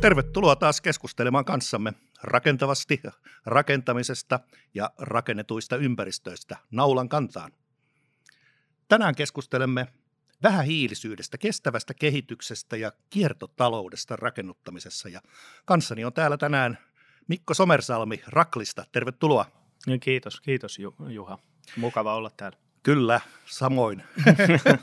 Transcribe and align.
Tervetuloa 0.00 0.56
taas 0.56 0.80
keskustelemaan 0.80 1.44
kanssamme 1.44 1.92
rakentavasti 2.22 3.02
rakentamisesta 3.46 4.40
ja 4.74 4.90
rakennetuista 4.98 5.76
ympäristöistä 5.76 6.56
naulan 6.70 7.08
kantaan. 7.08 7.52
Tänään 8.88 9.14
keskustelemme 9.14 9.86
vähähiilisyydestä, 10.42 11.38
kestävästä 11.38 11.94
kehityksestä 11.94 12.76
ja 12.76 12.92
kiertotaloudesta 13.10 14.16
rakennuttamisessa. 14.16 15.08
Ja 15.08 15.20
kanssani 15.64 16.04
on 16.04 16.12
täällä 16.12 16.36
tänään 16.36 16.78
Mikko 17.28 17.54
Somersalmi 17.54 18.22
Raklista. 18.26 18.84
Tervetuloa. 18.92 19.46
Kiitos, 20.00 20.40
kiitos 20.40 20.78
Juha. 21.08 21.38
Mukava 21.76 22.14
olla 22.14 22.30
täällä. 22.36 22.58
Kyllä, 22.82 23.20
samoin. 23.46 24.02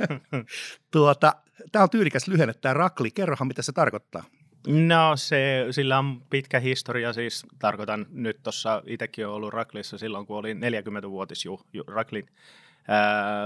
tuota, 0.92 1.36
tämä 1.72 1.84
on 1.84 1.90
tyylikäs 1.90 2.28
lyhenne, 2.28 2.54
tämä 2.54 2.74
Rakli. 2.74 3.12
Kerrohan, 3.12 3.48
mitä 3.48 3.62
se 3.62 3.72
tarkoittaa. 3.72 4.24
No 4.68 5.16
se, 5.16 5.66
sillä 5.72 5.98
on 5.98 6.22
pitkä 6.30 6.60
historia, 6.60 7.14
siis 7.14 7.46
tarkoitan 7.60 8.06
nyt 8.12 8.44
tuossa, 8.44 8.84
itsekin 8.86 9.26
olen 9.26 9.36
ollut 9.36 9.54
Raklissa 9.54 9.98
silloin, 9.98 10.26
kun 10.26 10.38
oli 10.38 10.54
40-vuotis 10.54 11.46
ju, 11.46 11.62
ju, 11.74 11.84
Raklin 11.88 12.28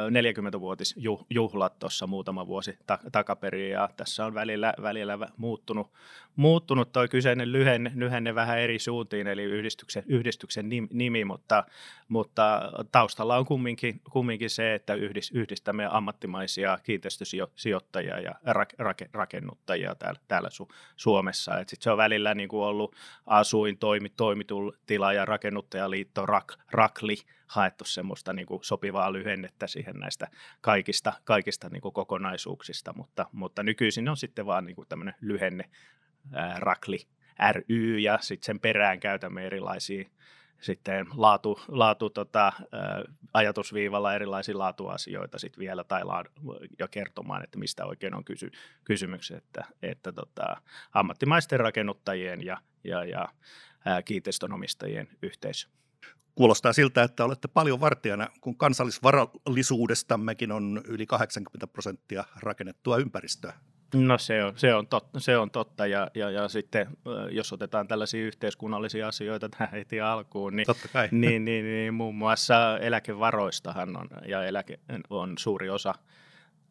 40-vuotisjuhlat 0.10 1.80
tuossa 1.80 2.08
muutama 2.08 2.48
vuosi 2.48 2.78
ta- 2.88 3.00
takaperin 3.12 3.72
ja 3.72 3.90
tässä 3.98 4.26
on 4.26 4.34
välillä, 4.34 4.74
välillä 4.82 5.20
muuttunut, 5.38 5.92
muuttunut 6.36 6.92
toi 6.92 7.08
kyseinen 7.08 7.52
lyhenne, 7.52 7.92
lyhenne 7.96 8.36
vähän 8.36 8.60
eri 8.60 8.80
suuntiin, 8.80 9.28
eli 9.28 9.44
yhdistyksen, 9.44 10.04
yhdistyksen 10.08 10.70
nimi, 10.92 11.26
mutta, 11.26 11.64
mutta 12.08 12.72
taustalla 12.92 13.38
on 13.38 13.46
kumminkin, 13.46 14.02
kumminkin 14.12 14.50
se, 14.50 14.74
että 14.74 14.94
yhdis, 14.94 15.32
yhdistämme 15.32 15.88
ammattimaisia 15.92 16.80
kiinteistösijoittajia 16.84 18.20
ja 18.20 18.36
rak, 18.44 18.74
rak, 18.78 18.98
rakennuttajia 19.14 19.96
täällä, 19.96 20.20
täällä 20.28 20.50
Su- 20.50 20.76
Suomessa. 20.96 21.60
Et 21.60 21.70
sit 21.70 21.82
se 21.82 21.92
on 21.92 21.98
välillä 21.98 22.34
niin 22.34 22.50
ollut 22.52 22.96
asuin, 23.26 23.78
toimi, 23.78 24.10
toimitila 24.10 25.14
ja 25.14 25.26
rakennuttajaliitto 25.26 26.26
RAK, 26.26 26.54
RAKLI, 26.72 27.18
haettu 27.50 27.86
semmoista 27.86 28.34
niin 28.34 28.46
kuin 28.46 28.64
sopivaa 28.64 29.14
lyhennettä 29.14 29.68
siihen 29.68 29.96
näistä 29.96 30.28
kaikista, 30.62 31.14
kaikista 31.24 31.70
niin 31.70 31.82
kuin 31.82 31.94
kokonaisuuksista, 31.94 32.94
mutta, 32.94 33.26
mutta 33.32 33.64
nykyisin 33.64 34.10
on 34.10 34.18
sitten 34.18 34.46
vaan 34.46 34.66
niin 34.66 34.76
kuin 34.76 34.88
tämmöinen 34.88 35.16
lyhenne 35.22 35.70
ää, 36.34 36.60
rakli 36.60 37.00
ry 37.52 37.98
ja 38.00 38.18
sitten 38.22 38.46
sen 38.46 38.60
perään 38.60 39.00
käytämme 39.00 39.46
erilaisia 39.46 40.10
sitten 40.62 41.08
laatu, 41.16 41.60
laatu 41.68 42.10
tota, 42.10 42.54
ajatusviivalla 43.34 44.16
erilaisia 44.16 44.58
laatuasioita 44.58 45.40
sit 45.40 45.58
vielä 45.58 45.84
tai 45.84 46.04
laadu, 46.04 46.30
jo 46.80 46.88
kertomaan, 46.88 47.44
että 47.44 47.60
mistä 47.60 47.86
oikein 47.86 48.16
on 48.16 48.24
kysy, 48.24 48.52
kysymys, 48.84 49.32
että, 49.32 49.66
että 49.82 50.12
tota, 50.12 50.62
ammattimaisten 50.94 51.60
rakennuttajien 51.60 52.46
ja, 52.46 52.58
ja, 52.84 53.04
ja 53.06 53.30
kiinteistönomistajien 54.06 55.08
yhteisö. 55.22 55.70
Kuulostaa 56.40 56.74
siltä, 56.74 57.04
että 57.04 57.26
olette 57.26 57.48
paljon 57.48 57.80
vartijana, 57.80 58.28
kun 58.42 58.58
kansallisvarallisuudestammekin 58.58 60.52
on 60.52 60.82
yli 60.88 61.06
80 61.06 61.68
prosenttia 61.68 62.24
rakennettua 62.36 62.98
ympäristöä. 62.98 63.54
No 63.96 64.18
se 64.18 64.44
on, 64.44 64.54
se 64.56 64.76
on, 64.76 64.88
totta, 64.88 65.20
se 65.20 65.38
on 65.38 65.52
totta 65.52 65.88
ja, 65.88 66.12
ja, 66.16 66.30
ja 66.30 66.48
sitten 66.48 66.88
jos 67.32 67.54
otetaan 67.54 67.88
tällaisia 67.88 68.26
yhteiskunnallisia 68.26 69.08
asioita 69.08 69.50
tähän 69.50 69.72
heti 69.72 70.02
alkuun, 70.02 70.56
niin, 70.56 70.66
totta 70.66 70.88
kai. 70.88 71.10
niin, 71.12 71.46
niin, 71.46 71.66
niin 71.66 71.94
muun 71.94 72.16
muassa 72.16 72.78
eläkevaroistahan 72.78 73.98
on 73.98 74.10
ja 74.28 74.44
eläke 74.44 74.80
on 75.10 75.34
suuri 75.40 75.70
osa 75.70 75.94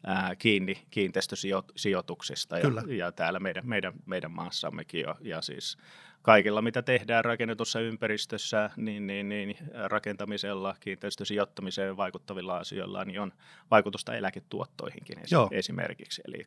ää, 0.05 0.35
kiinni 0.35 0.85
kiinteistösijoituksista 0.91 2.59
ja, 2.59 2.65
ja 2.87 3.11
täällä 3.11 3.39
meidän, 3.39 3.67
meidän, 3.67 3.93
meidän 4.05 4.31
maassammekin 4.31 5.01
jo. 5.01 5.15
Ja 5.21 5.41
siis 5.41 5.77
kaikilla, 6.21 6.61
mitä 6.61 6.81
tehdään 6.81 7.25
rakennetussa 7.25 7.79
ympäristössä, 7.79 8.69
niin, 8.75 9.07
niin, 9.07 9.29
niin 9.29 9.57
rakentamisella, 9.73 10.75
kiinteistösijoittamiseen 10.79 11.97
vaikuttavilla 11.97 12.57
asioilla, 12.57 13.05
niin 13.05 13.19
on 13.19 13.33
vaikutusta 13.71 14.15
eläketuottoihinkin 14.15 15.17
Joo. 15.31 15.49
esimerkiksi. 15.51 16.21
Eli 16.27 16.45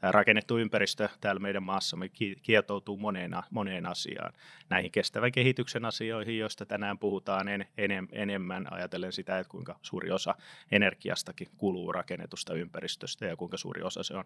tämä 0.00 0.12
rakennettu 0.12 0.58
ympäristö 0.58 1.08
täällä 1.20 1.40
meidän 1.40 1.62
maassamme 1.62 2.10
kietoutuu 2.42 2.96
moneen, 2.96 3.32
moneen 3.50 3.86
asiaan. 3.86 4.32
Näihin 4.68 4.90
kestävän 4.90 5.32
kehityksen 5.32 5.84
asioihin, 5.84 6.38
joista 6.38 6.66
tänään 6.66 6.98
puhutaan 6.98 7.48
en, 7.48 7.66
enem, 7.78 8.08
enemmän, 8.12 8.72
ajatellen 8.72 9.12
sitä, 9.12 9.38
että 9.38 9.50
kuinka 9.50 9.78
suuri 9.82 10.10
osa 10.10 10.34
energiastakin 10.72 11.48
kuluu 11.58 11.92
rakennetusta 11.92 12.54
ympäristöstä 12.54 13.26
ja 13.26 13.36
kuinka 13.36 13.56
suuri 13.56 13.82
osa 13.82 14.02
se 14.02 14.14
on 14.14 14.24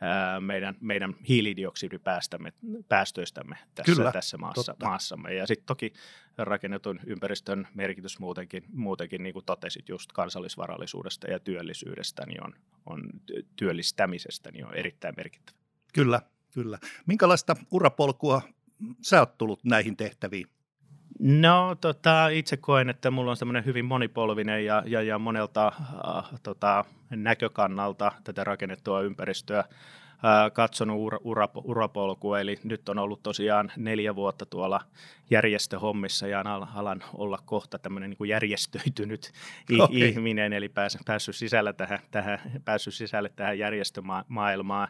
ää, 0.00 0.40
meidän, 0.40 0.74
meidän 0.80 1.14
hiilidioksidipäästöistämme 1.28 3.56
tässä, 3.74 3.94
Kyllä, 3.94 4.12
tässä 4.12 4.37
maassa, 4.40 4.74
maassamme. 4.82 5.34
Ja 5.34 5.46
sitten 5.46 5.66
toki 5.66 5.92
rakennetun 6.38 7.00
ympäristön 7.06 7.68
merkitys 7.74 8.18
muutenkin, 8.18 8.64
muutenkin 8.72 9.22
niin 9.22 9.32
kuin 9.32 9.44
totesit 9.44 9.88
just 9.88 10.12
kansallisvarallisuudesta 10.12 11.30
ja 11.30 11.38
työllisyydestä, 11.38 12.26
niin 12.26 12.44
on, 12.44 12.54
on 12.86 13.10
työllistämisestä, 13.56 14.50
niin 14.50 14.66
on 14.66 14.74
erittäin 14.74 15.14
merkittävä. 15.16 15.58
Kyllä, 15.94 16.20
kyllä. 16.54 16.78
Minkälaista 17.06 17.56
urapolkua 17.70 18.42
sä 19.02 19.20
oot 19.20 19.38
tullut 19.38 19.64
näihin 19.64 19.96
tehtäviin? 19.96 20.46
No 21.18 21.76
tota, 21.80 22.28
itse 22.28 22.56
koen, 22.56 22.88
että 22.88 23.10
mulla 23.10 23.30
on 23.30 23.36
semmoinen 23.36 23.64
hyvin 23.64 23.84
monipolvinen 23.84 24.64
ja, 24.64 24.82
ja, 24.86 25.02
ja 25.02 25.18
monelta 25.18 25.66
äh, 25.66 26.40
tota, 26.42 26.84
näkökannalta 27.10 28.12
tätä 28.24 28.44
rakennettua 28.44 29.00
ympäristöä 29.00 29.64
katsonut 30.52 30.96
ura, 31.00 31.18
ura, 31.24 31.48
urapolkua, 31.64 32.40
eli 32.40 32.58
nyt 32.64 32.88
on 32.88 32.98
ollut 32.98 33.22
tosiaan 33.22 33.72
neljä 33.76 34.14
vuotta 34.14 34.46
tuolla 34.46 34.80
järjestöhommissa 35.30 36.26
ja 36.26 36.44
alan 36.74 37.04
olla 37.14 37.38
kohta 37.44 37.78
tämmöinen 37.78 38.10
niin 38.10 38.28
järjestöitynyt 38.28 39.32
okay. 39.80 39.96
ihminen, 39.96 40.52
eli 40.52 40.68
pääs, 40.68 40.98
päässyt, 41.06 41.36
sisällä 41.36 41.72
tähän, 41.72 41.98
tähän, 42.10 42.38
päässyt 42.64 42.94
sisälle 42.94 43.32
tähän 43.36 43.58
järjestömaailmaan. 43.58 44.88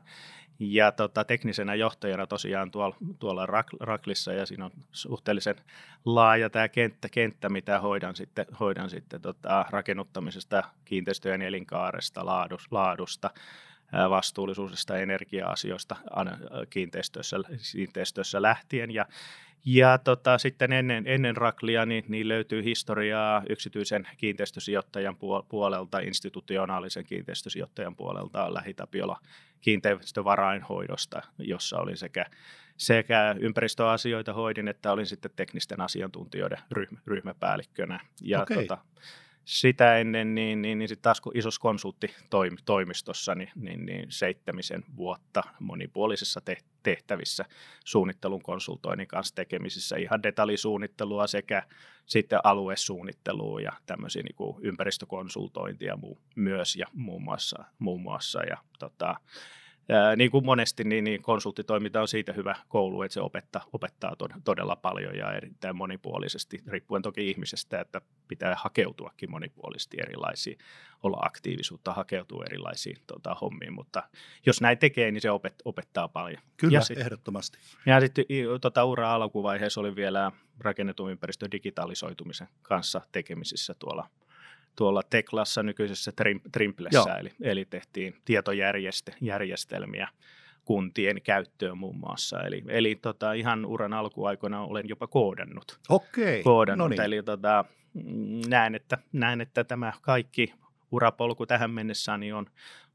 Ja 0.60 0.92
tota, 0.92 1.24
teknisenä 1.24 1.74
johtajana 1.74 2.26
tosiaan 2.26 2.70
tuolla, 2.70 2.96
tuolla 3.18 3.46
Raklissa 3.80 4.32
ja 4.32 4.46
siinä 4.46 4.64
on 4.64 4.70
suhteellisen 4.92 5.56
laaja 6.04 6.50
tämä 6.50 6.68
kenttä, 6.68 7.08
kenttä 7.08 7.48
mitä 7.48 7.80
hoidan 7.80 8.16
sitten, 8.16 8.46
hoidan 8.60 8.90
sitten 8.90 9.20
tota, 9.20 9.64
rakennuttamisesta, 9.70 10.62
kiinteistöjen 10.84 11.42
elinkaaresta, 11.42 12.26
laadusta, 12.70 13.30
vastuullisuudesta 13.92 14.98
energia-asioista 14.98 15.96
kiinteistöissä, 16.70 17.36
kiinteistöissä 17.72 18.42
lähtien. 18.42 18.90
Ja, 18.90 19.06
ja 19.64 19.98
tota, 19.98 20.38
sitten 20.38 20.72
ennen, 20.72 21.06
ennen 21.06 21.36
Raklia 21.36 21.86
niin, 21.86 22.04
niin 22.08 22.28
löytyy 22.28 22.64
historiaa 22.64 23.42
yksityisen 23.48 24.08
kiinteistösijoittajan 24.16 25.16
puolelta, 25.48 25.98
institutionaalisen 25.98 27.04
kiinteistösijoittajan 27.04 27.96
puolelta 27.96 28.54
Lähitapiola 28.54 29.20
kiinteistövarainhoidosta, 29.60 31.22
jossa 31.38 31.78
olin 31.78 31.96
sekä 31.96 32.26
sekä 32.78 33.36
ympäristöasioita 33.40 34.32
hoidin, 34.32 34.68
että 34.68 34.92
olin 34.92 35.06
sitten 35.06 35.30
teknisten 35.36 35.80
asiantuntijoiden 35.80 36.58
ryhmä, 36.70 36.98
ryhmäpäällikkönä. 37.06 38.00
Ja 38.22 38.42
okay. 38.42 38.56
tota, 38.56 38.78
sitä 39.48 39.98
ennen 39.98 40.34
niin, 40.34 40.62
niin, 40.62 40.78
niin 40.78 40.88
sitten 40.88 41.02
taas 41.02 41.22
isossa 41.34 41.60
konsulttitoimistossa 41.60 43.34
niin, 43.34 43.50
niin, 43.54 43.86
niin 43.86 44.06
seitsemisen 44.08 44.84
vuotta 44.96 45.42
monipuolisissa 45.60 46.40
tehtävissä 46.82 47.44
suunnittelun 47.84 48.42
konsultoinnin 48.42 49.08
kanssa 49.08 49.34
tekemisissä. 49.34 49.96
Ihan 49.96 50.22
detaljisuunnittelua 50.22 51.26
sekä 51.26 51.62
sitten 52.06 52.38
aluesuunnittelua 52.44 53.60
ja 53.60 53.72
tämmöisiä 53.86 54.22
niin 54.22 54.56
ympäristökonsultointia 54.60 55.98
myös 56.36 56.76
ja 56.76 56.86
muun 56.92 57.22
muassa, 57.22 57.64
muun 57.78 58.02
muassa. 58.02 58.42
Ja 58.42 58.56
tota, 58.78 59.16
Ää, 59.90 60.16
niin 60.16 60.30
kuin 60.30 60.44
monesti, 60.44 60.84
niin, 60.84 61.04
niin 61.04 61.22
konsulttitoiminta 61.22 62.00
on 62.00 62.08
siitä 62.08 62.32
hyvä 62.32 62.56
koulu, 62.68 63.02
että 63.02 63.14
se 63.14 63.20
opettaa, 63.20 63.64
opettaa 63.72 64.16
todella 64.44 64.76
paljon 64.76 65.16
ja 65.16 65.32
erittäin 65.32 65.76
monipuolisesti, 65.76 66.58
riippuen 66.66 67.02
toki 67.02 67.30
ihmisestä, 67.30 67.80
että 67.80 68.00
pitää 68.28 68.56
hakeutuakin 68.58 69.30
monipuolisesti 69.30 69.96
erilaisiin, 70.00 70.58
olla 71.02 71.18
aktiivisuutta, 71.20 71.92
hakeutua 71.92 72.44
erilaisiin 72.46 72.96
tota, 73.06 73.36
hommiin, 73.40 73.72
mutta 73.72 74.02
jos 74.46 74.60
näin 74.60 74.78
tekee, 74.78 75.10
niin 75.10 75.20
se 75.20 75.30
opet, 75.30 75.54
opettaa 75.64 76.08
paljon. 76.08 76.42
Kyllä, 76.56 76.78
ja 76.78 76.80
sit, 76.80 76.98
ehdottomasti. 76.98 77.58
Ja 77.86 78.00
sitten 78.00 78.24
tota, 78.60 78.84
ura 78.84 79.14
alkuvaiheessa 79.14 79.80
oli 79.80 79.96
vielä 79.96 80.32
rakennetun 80.60 81.10
ympäristön 81.10 81.50
digitalisoitumisen 81.50 82.48
kanssa 82.62 83.00
tekemisissä 83.12 83.74
tuolla 83.78 84.08
tuolla 84.78 85.02
Teklassa 85.02 85.62
nykyisessä 85.62 86.12
Trimplessä, 86.52 87.14
eli, 87.14 87.30
eli 87.42 87.64
tehtiin 87.64 88.14
tietojärjestelmiä 88.24 90.08
kuntien 90.64 91.22
käyttöön 91.22 91.78
muun 91.78 91.96
muassa. 91.96 92.40
Eli, 92.40 92.64
eli 92.68 92.94
tota, 92.94 93.32
ihan 93.32 93.66
uran 93.66 93.92
alkuaikoina 93.92 94.62
olen 94.62 94.88
jopa 94.88 95.06
koodannut. 95.06 95.78
Okei, 95.88 96.42
koodannut. 96.42 96.84
No 96.84 96.88
niin. 96.88 97.00
Eli 97.00 97.22
tota, 97.22 97.64
näen, 98.48 98.74
että, 98.74 98.98
näen, 99.12 99.40
että 99.40 99.64
tämä 99.64 99.92
kaikki 100.02 100.54
urapolku 100.90 101.46
tähän 101.46 101.70
mennessä 101.70 102.18
niin 102.18 102.34
on, 102.34 102.46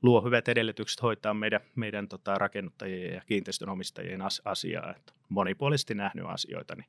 luo 0.02 0.22
hyvät 0.22 0.48
edellytykset 0.48 1.02
hoitaa 1.02 1.34
meidän, 1.34 1.62
meidän 1.76 2.08
tota, 2.08 2.36
rakennuttajien 2.36 3.14
ja 3.14 3.22
kiinteistönomistajien 3.26 4.22
asiaa. 4.46 4.94
Että 4.96 5.14
monipuolisesti 5.30 5.94
nähnyt 5.94 6.26
asioita, 6.28 6.76
niin, 6.76 6.88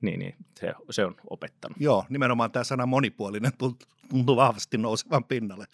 niin, 0.00 0.18
niin 0.20 0.34
se, 0.60 0.74
se 0.90 1.04
on 1.04 1.16
opettanut. 1.30 1.80
Joo, 1.80 2.04
nimenomaan 2.08 2.52
tämä 2.52 2.64
sana 2.64 2.86
monipuolinen 2.86 3.52
tuntuu 4.08 4.36
vahvasti 4.36 4.78
nousevan 4.78 5.24
pinnalle. 5.24 5.66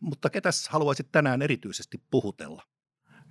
Mutta 0.00 0.30
ketäs 0.30 0.68
haluaisit 0.68 1.12
tänään 1.12 1.42
erityisesti 1.42 2.02
puhutella? 2.10 2.62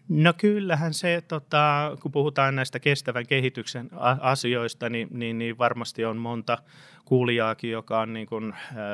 No 0.09 0.33
kyllähän 0.37 0.93
se, 0.93 1.23
tota, 1.27 1.91
kun 2.01 2.11
puhutaan 2.11 2.55
näistä 2.55 2.79
kestävän 2.79 3.27
kehityksen 3.27 3.89
asioista, 4.19 4.89
niin, 4.89 5.07
niin, 5.11 5.37
niin 5.37 5.57
varmasti 5.57 6.05
on 6.05 6.17
monta 6.17 6.57
kuulijaakin, 7.07 7.71
joka 7.71 7.99
on 7.99 8.13
niin 8.13 8.27
kuin 8.27 8.53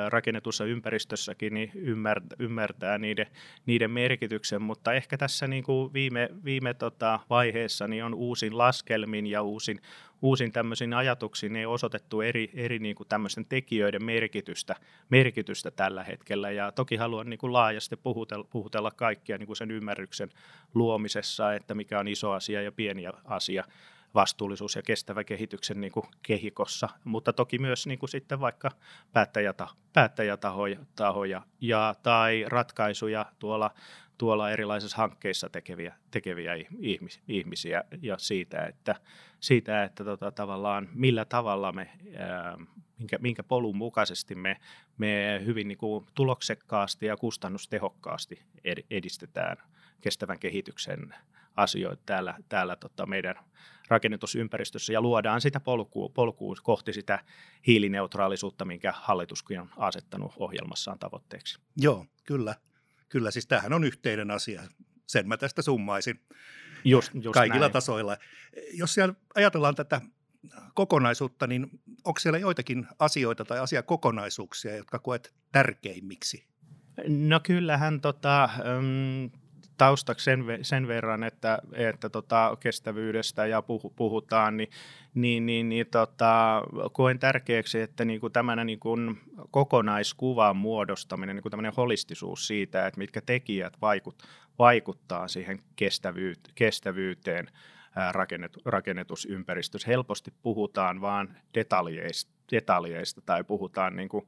rakennetussa 0.09 0.65
ympäristössäkin, 0.65 1.53
niin 1.53 1.71
ymmärtää, 1.75 2.35
ymmärtää 2.39 2.97
niiden, 2.97 3.27
niiden 3.65 3.91
merkityksen, 3.91 4.61
mutta 4.61 4.93
ehkä 4.93 5.17
tässä 5.17 5.47
niin 5.47 5.63
kuin 5.63 5.93
viime, 5.93 6.29
viime 6.45 6.73
tota 6.73 7.19
vaiheessa 7.29 7.87
niin 7.87 8.03
on 8.03 8.13
uusin 8.13 8.57
laskelmin 8.57 9.27
ja 9.27 9.41
uusin, 9.41 9.79
uusin 10.21 10.51
tämmöisiin 10.51 10.93
ajatuksiin 10.93 11.53
niin 11.53 11.67
osoitettu 11.67 12.21
eri, 12.21 12.51
eri 12.53 12.79
niin 12.79 12.95
kuin 12.95 13.07
tämmöisten 13.07 13.45
tekijöiden 13.45 14.05
merkitystä, 14.05 14.75
merkitystä 15.09 15.71
tällä 15.71 16.03
hetkellä. 16.03 16.51
Ja 16.51 16.71
toki 16.71 16.95
haluan 16.95 17.29
niin 17.29 17.37
kuin 17.37 17.53
laajasti 17.53 17.95
puhutella, 17.95 18.47
puhutella 18.49 18.91
kaikkia 18.91 19.37
niin 19.37 19.47
kuin 19.47 19.57
sen 19.57 19.71
ymmärryksen 19.71 20.29
luomisessa, 20.73 21.53
että 21.53 21.75
mikä 21.75 21.99
on 21.99 22.07
iso 22.07 22.31
asia 22.31 22.61
ja 22.61 22.71
pieni 22.71 23.03
asia 23.25 23.63
vastuullisuus 24.15 24.75
ja 24.75 24.81
kestävä 24.81 25.23
kehityksen 25.23 25.81
niin 25.81 25.91
kuin 25.91 26.05
kehikossa, 26.21 26.89
mutta 27.03 27.33
toki 27.33 27.59
myös 27.59 27.87
niin 27.87 27.99
kuin 27.99 28.09
sitten 28.09 28.39
vaikka 28.39 28.71
päättäjäta, 29.13 29.67
päättäjätahoja 29.93 30.79
tahoja, 30.95 31.41
ja, 31.61 31.95
tai 32.03 32.45
ratkaisuja 32.47 33.25
tuolla, 33.39 33.71
tuolla 34.17 34.51
erilaisissa 34.51 34.97
hankkeissa 34.97 35.49
tekeviä, 35.49 35.95
tekeviä 36.11 36.53
ihmis, 36.79 37.21
ihmisiä 37.27 37.83
ja 38.01 38.17
siitä, 38.17 38.65
että, 38.65 38.95
siitä, 39.39 39.83
että 39.83 40.03
tota, 40.03 40.31
tavallaan 40.31 40.89
millä 40.93 41.25
tavalla 41.25 41.71
me, 41.71 41.89
ää, 42.17 42.57
minkä, 42.97 43.17
minkä 43.17 43.43
polun 43.43 43.77
mukaisesti 43.77 44.35
me, 44.35 44.57
me 44.97 45.41
hyvin 45.45 45.67
niin 45.67 45.77
kuin 45.77 46.05
tuloksekkaasti 46.15 47.05
ja 47.05 47.17
kustannustehokkaasti 47.17 48.41
edistetään 48.91 49.57
kestävän 50.01 50.39
kehityksen 50.39 51.15
asioita 51.55 52.01
täällä, 52.05 52.35
täällä 52.49 52.75
tota 52.75 53.05
meidän 53.05 53.35
rakennetusympäristössä 53.87 54.93
ja 54.93 55.01
luodaan 55.01 55.41
sitä 55.41 55.59
polkua, 55.59 56.09
polkua 56.09 56.55
kohti 56.63 56.93
sitä 56.93 57.23
hiilineutraalisuutta, 57.67 58.65
minkä 58.65 58.93
hallituskin 58.95 59.61
on 59.61 59.69
asettanut 59.77 60.33
ohjelmassaan 60.37 60.99
tavoitteeksi. 60.99 61.59
Joo, 61.77 62.05
kyllä. 62.23 62.55
Kyllä, 63.09 63.31
siis 63.31 63.47
tämähän 63.47 63.73
on 63.73 63.83
yhteinen 63.83 64.31
asia. 64.31 64.61
Sen 65.07 65.27
mä 65.27 65.37
tästä 65.37 65.61
summaisin 65.61 66.19
just, 66.85 67.11
just 67.13 67.33
kaikilla 67.33 67.59
näin. 67.59 67.71
tasoilla. 67.71 68.17
Jos 68.73 68.93
siellä 68.93 69.13
ajatellaan 69.35 69.75
tätä 69.75 70.01
kokonaisuutta, 70.73 71.47
niin 71.47 71.67
onko 72.03 72.19
siellä 72.19 72.39
joitakin 72.39 72.87
asioita 72.99 73.45
tai 73.45 73.59
asiakokonaisuuksia, 73.59 74.75
jotka 74.75 74.99
koet 74.99 75.33
tärkeimmiksi? 75.51 76.47
No 77.07 77.39
kyllähän 77.43 78.01
tota, 78.01 78.49
taustaksi 79.83 80.23
sen, 80.23 80.45
sen 80.61 80.87
verran, 80.87 81.23
että, 81.23 81.59
että 81.73 82.09
tota, 82.09 82.57
kestävyydestä 82.59 83.45
ja 83.45 83.61
puh, 83.61 83.93
puhutaan, 83.95 84.57
niin, 84.57 84.69
niin, 85.13 85.45
niin, 85.45 85.69
niin 85.69 85.87
tota, 85.91 86.63
koen 86.91 87.19
tärkeäksi, 87.19 87.81
että 87.81 88.05
niin 88.05 88.19
kuin 88.19 88.33
tämmöinen 88.33 88.67
niin 88.67 88.79
kuin 88.79 89.21
kokonaiskuvan 89.51 90.57
muodostaminen, 90.57 91.35
niin 91.35 91.43
kuin 91.43 91.73
holistisuus 91.77 92.47
siitä, 92.47 92.87
että 92.87 92.97
mitkä 92.97 93.21
tekijät 93.21 93.73
vaikut, 93.81 94.23
vaikuttaa 94.59 95.27
siihen 95.27 95.59
kestävyyt, 95.75 96.39
kestävyyteen 96.55 97.47
rakennet, 98.11 98.57
rakennetusympäristössä. 98.65 99.87
Helposti 99.87 100.33
puhutaan 100.41 101.01
vain 101.01 101.29
detaljeista, 101.53 102.31
detaljeista 102.51 103.21
tai 103.21 103.43
puhutaan 103.43 103.95
niin 103.95 104.09
kuin 104.09 104.27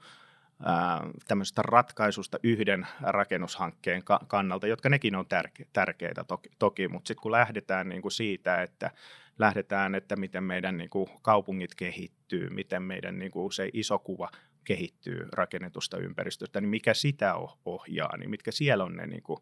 tämmöisestä 1.27 1.61
ratkaisusta 1.61 2.39
yhden 2.43 2.87
rakennushankkeen 3.01 4.03
kannalta, 4.27 4.67
jotka 4.67 4.89
nekin 4.89 5.15
on 5.15 5.25
tärke- 5.25 5.67
tärkeitä 5.73 6.23
toki, 6.23 6.49
toki. 6.59 6.87
mutta 6.87 7.07
sitten 7.07 7.21
kun 7.21 7.31
lähdetään 7.31 7.89
niin 7.89 8.01
kuin 8.01 8.11
siitä, 8.11 8.61
että 8.61 8.91
lähdetään, 9.39 9.95
että 9.95 10.15
miten 10.15 10.43
meidän 10.43 10.77
niin 10.77 10.89
kuin 10.89 11.09
kaupungit 11.21 11.75
kehittyy, 11.75 12.49
miten 12.49 12.83
meidän 12.83 13.19
niin 13.19 13.31
kuin 13.31 13.51
se 13.51 13.69
iso 13.73 13.99
kuva 13.99 14.29
kehittyy 14.63 15.27
rakennetusta 15.31 15.97
ympäristöstä, 15.97 16.61
niin 16.61 16.69
mikä 16.69 16.93
sitä 16.93 17.35
ohjaa, 17.65 18.17
niin 18.17 18.29
mitkä 18.29 18.51
siellä 18.51 18.83
on 18.83 18.95
ne 18.95 19.07
niin 19.07 19.23
kuin, 19.23 19.39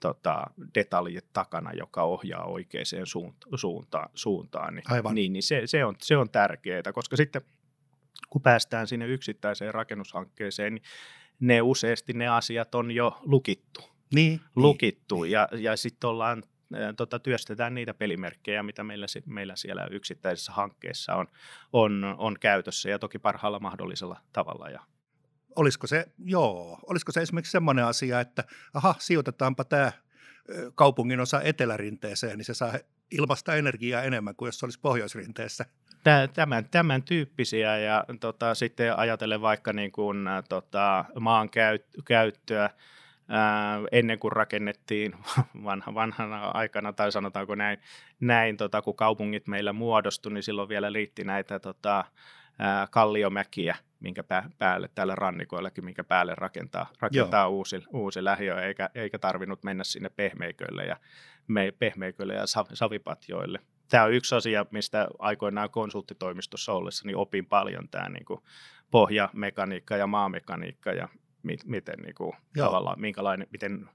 tota, 0.00 0.44
detaljit 0.74 1.32
takana, 1.32 1.72
joka 1.72 2.02
ohjaa 2.02 2.44
oikeaan 2.44 2.86
suuntaan, 3.54 4.10
suuntaan 4.14 4.74
niin, 4.74 4.92
Aivan. 4.92 5.14
niin, 5.14 5.32
niin 5.32 5.42
se, 5.42 5.62
se, 5.64 5.84
on, 5.84 5.94
se 5.98 6.16
on 6.16 6.30
tärkeää, 6.30 6.92
koska 6.92 7.16
sitten– 7.16 7.42
kun 8.30 8.42
päästään 8.42 8.86
sinne 8.86 9.06
yksittäiseen 9.06 9.74
rakennushankkeeseen, 9.74 10.74
niin 10.74 10.84
ne 11.40 11.62
useasti 11.62 12.12
ne 12.12 12.28
asiat 12.28 12.74
on 12.74 12.90
jo 12.90 13.18
lukittu. 13.22 13.80
Niin. 13.80 13.90
niin. 14.14 14.40
Lukittu 14.56 15.22
niin. 15.22 15.32
ja, 15.32 15.48
ja 15.52 15.76
sitten 15.76 16.10
ollaan 16.10 16.42
tota, 16.96 17.18
työstetään 17.18 17.74
niitä 17.74 17.94
pelimerkkejä, 17.94 18.62
mitä 18.62 18.84
meillä, 18.84 19.06
meillä 19.26 19.56
siellä 19.56 19.86
yksittäisessä 19.90 20.52
hankkeessa 20.52 21.14
on, 21.14 21.26
on, 21.72 22.14
on 22.18 22.36
käytössä 22.40 22.90
ja 22.90 22.98
toki 22.98 23.18
parhaalla 23.18 23.58
mahdollisella 23.58 24.20
tavalla. 24.32 24.70
Ja. 24.70 24.80
Olisiko 25.56 25.86
se, 25.86 26.06
joo, 26.24 26.78
olisiko 26.86 27.12
se 27.12 27.20
esimerkiksi 27.20 27.52
semmoinen 27.52 27.84
asia, 27.84 28.20
että 28.20 28.44
aha, 28.74 28.94
sijoitetaanpa 28.98 29.64
tämä 29.64 29.92
kaupungin 30.74 31.20
osa 31.20 31.42
etelärinteeseen, 31.42 32.38
niin 32.38 32.44
se 32.44 32.54
saa 32.54 32.78
ilmasta 33.10 33.54
energiaa 33.54 34.02
enemmän 34.02 34.36
kuin 34.36 34.48
jos 34.48 34.58
se 34.58 34.66
olisi 34.66 34.80
pohjoisrinteessä 34.80 35.66
tämän, 36.34 36.68
tämän 36.70 37.02
tyyppisiä 37.02 37.78
ja 37.78 38.04
tota, 38.20 38.54
sitten 38.54 38.98
ajatellen 38.98 39.40
vaikka 39.40 39.72
niin 39.72 39.92
kuin, 39.92 40.26
tota, 40.48 41.04
maan 41.20 41.50
käyt, 41.50 41.86
käyttöä 42.04 42.70
ää, 43.28 43.80
ennen 43.92 44.18
kuin 44.18 44.32
rakennettiin 44.32 45.14
vanha, 45.64 45.94
vanhana 45.94 46.50
aikana 46.54 46.92
tai 46.92 47.12
sanotaanko 47.12 47.54
näin, 47.54 47.78
näin 48.20 48.56
tota, 48.56 48.82
kun 48.82 48.96
kaupungit 48.96 49.46
meillä 49.46 49.72
muodostui, 49.72 50.32
niin 50.32 50.42
silloin 50.42 50.68
vielä 50.68 50.92
liitti 50.92 51.24
näitä 51.24 51.58
tota, 51.58 52.04
ää, 52.58 52.86
kalliomäkiä, 52.90 53.76
minkä 54.00 54.24
päälle 54.58 54.88
täällä 54.94 55.14
rannikoillakin, 55.14 55.84
minkä 55.84 56.04
päälle 56.04 56.34
rakentaa, 56.36 56.86
rakentaa 57.00 57.48
uusi, 57.48 57.84
uusi 57.92 58.24
lähiö, 58.24 58.62
eikä, 58.62 58.90
eikä 58.94 59.18
tarvinnut 59.18 59.64
mennä 59.64 59.84
sinne 59.84 60.08
pehmeikölle 60.08 60.84
ja, 60.84 60.96
me, 61.48 61.72
pehmeikölle 61.78 62.34
ja 62.34 62.44
savipatjoille 62.74 63.60
tämä 63.88 64.04
on 64.04 64.12
yksi 64.12 64.34
asia, 64.34 64.66
mistä 64.70 65.08
aikoinaan 65.18 65.70
konsulttitoimistossa 65.70 66.72
ollessa 66.72 67.06
niin 67.06 67.16
opin 67.16 67.46
paljon 67.46 67.88
tämä 67.88 68.08
niin 68.08 68.24
kuin 68.24 68.40
pohjamekaniikka 68.90 69.96
ja 69.96 70.06
maamekaniikka 70.06 70.92
ja 70.92 71.08
mi- 71.42 71.58
miten 71.64 71.98
niin 71.98 72.14
kuin, 72.14 72.32
tavallaan, 72.56 73.00
minkälainen, 73.00 73.48
miten 73.50 73.88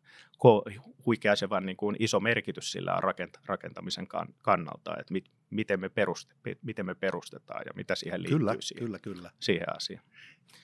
huikeasevan 1.06 1.66
niin 1.66 1.78
kuin 1.78 1.96
iso 2.00 2.20
merkitys 2.20 2.72
sillä 2.72 2.94
on 2.94 3.04
rakent- 3.04 3.42
rakentamisen 3.46 4.08
kan- 4.08 4.34
kannalta, 4.42 4.98
että 5.00 5.14
mit, 5.14 5.32
miten, 5.50 5.80
me 5.80 5.90
peruste, 5.90 6.36
miten 6.62 6.86
me 6.86 6.96
perustetaan 6.96 7.62
ja 7.66 7.72
mitä 7.76 7.96
siihen 7.96 8.22
liittyy 8.22 8.38
kyllä, 8.38 8.56
siihen, 8.60 8.86
kyllä, 8.86 9.00
kyllä. 9.00 9.32
siihen 9.40 9.76
asiaan. 9.76 10.06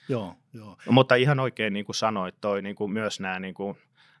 Joo, 0.08 0.34
joo. 0.52 0.76
Mutta 0.90 1.14
ihan 1.14 1.40
oikein 1.40 1.72
niin 1.72 1.84
kuin 1.84 1.96
sanoit, 1.96 2.40
toi 2.40 2.62
niin 2.62 2.76
kuin 2.76 2.92
myös 2.92 3.20
nämä 3.20 3.38
niin 3.38 3.54
kuin, 3.54 3.76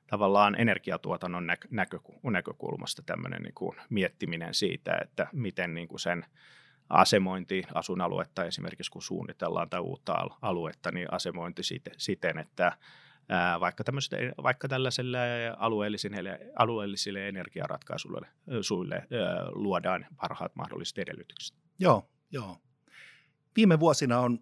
tavallaan 0.08 0.60
energiatuotannon 0.60 1.46
näkö, 1.70 1.98
näkökulmasta 2.22 3.02
tämmöinen 3.02 3.42
niin 3.42 3.54
kuin 3.54 3.76
miettiminen 3.90 4.54
siitä, 4.54 4.98
että 5.02 5.26
miten 5.32 5.74
niin 5.74 5.88
kuin 5.88 6.00
sen 6.00 6.26
asemointi 6.88 7.62
asuinaluetta 7.74 8.44
esimerkiksi 8.44 8.90
kun 8.92 9.02
suunnitellaan 9.02 9.70
tai 9.70 9.80
uutta 9.80 10.14
aluetta, 10.42 10.90
niin 10.90 11.12
asemointi 11.12 11.62
siten, 11.96 12.38
että 12.38 12.72
vaikka, 13.60 13.84
vaikka 14.42 14.68
tällaiselle 14.68 15.18
alueellisille, 15.56 16.40
alueellisille 16.56 17.28
energiaratkaisuille 17.28 18.26
suille, 18.60 19.08
luodaan 19.50 20.06
parhaat 20.16 20.56
mahdolliset 20.56 20.98
edellytykset. 20.98 21.56
Joo, 21.78 22.10
joo. 22.30 22.58
Viime 23.56 23.80
vuosina 23.80 24.20
on 24.20 24.38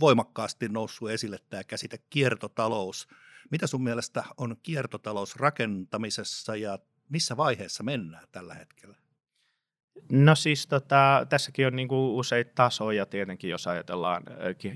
voimakkaasti 0.00 0.68
noussut 0.68 1.10
esille 1.10 1.38
tämä 1.50 1.64
käsite 1.64 1.98
kiertotalous. 2.10 3.08
Mitä 3.50 3.66
sun 3.66 3.82
mielestä 3.82 4.24
on 4.36 4.56
kiertotalous 4.62 5.36
rakentamisessa 5.36 6.56
ja 6.56 6.78
missä 7.08 7.36
vaiheessa 7.36 7.82
mennään 7.82 8.28
tällä 8.32 8.54
hetkellä? 8.54 8.96
No 10.12 10.34
siis 10.34 10.66
tota, 10.66 11.26
tässäkin 11.28 11.66
on 11.66 11.76
niinku 11.76 12.18
useita 12.18 12.50
tasoja 12.54 13.06
tietenkin, 13.06 13.50
jos 13.50 13.66
ajatellaan 13.66 14.22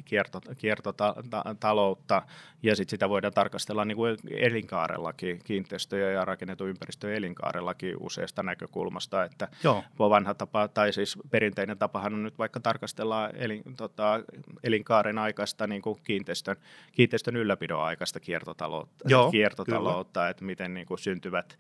kierto, 0.04 0.40
kiertotaloutta 0.56 2.22
ja 2.62 2.76
sit 2.76 2.88
sitä 2.88 3.08
voidaan 3.08 3.32
tarkastella 3.32 3.84
niinku 3.84 4.04
elinkaarellakin, 4.30 5.40
kiinteistöjä 5.44 6.10
ja 6.10 6.25
rakennetun 6.25 6.68
ympäristön 6.68 7.12
elinkaarellakin 7.12 7.96
useasta 8.00 8.42
näkökulmasta, 8.42 9.25
että 9.25 9.48
Joo. 9.64 9.84
vanha 9.98 10.34
tapa 10.34 10.68
tai 10.68 10.92
siis 10.92 11.18
perinteinen 11.30 11.78
tapahan 11.78 12.14
on 12.14 12.22
nyt 12.22 12.38
vaikka 12.38 12.60
tarkastellaan 12.60 13.37
elin, 13.37 13.62
tota, 13.76 14.20
elinkaaren 14.64 15.18
aikaista 15.18 15.66
niinku 15.66 15.98
kiinteistön, 16.04 16.56
kiinteistön 16.92 17.37
ylläpidon 17.37 17.82
aikaista 17.82 18.20
kiertotaloutta, 18.20 19.04
Joo, 19.08 19.30
kiertotaloutta 19.30 20.28
että 20.28 20.44
miten 20.44 20.75
niinku 20.75 20.96
syntyvät 20.96 21.58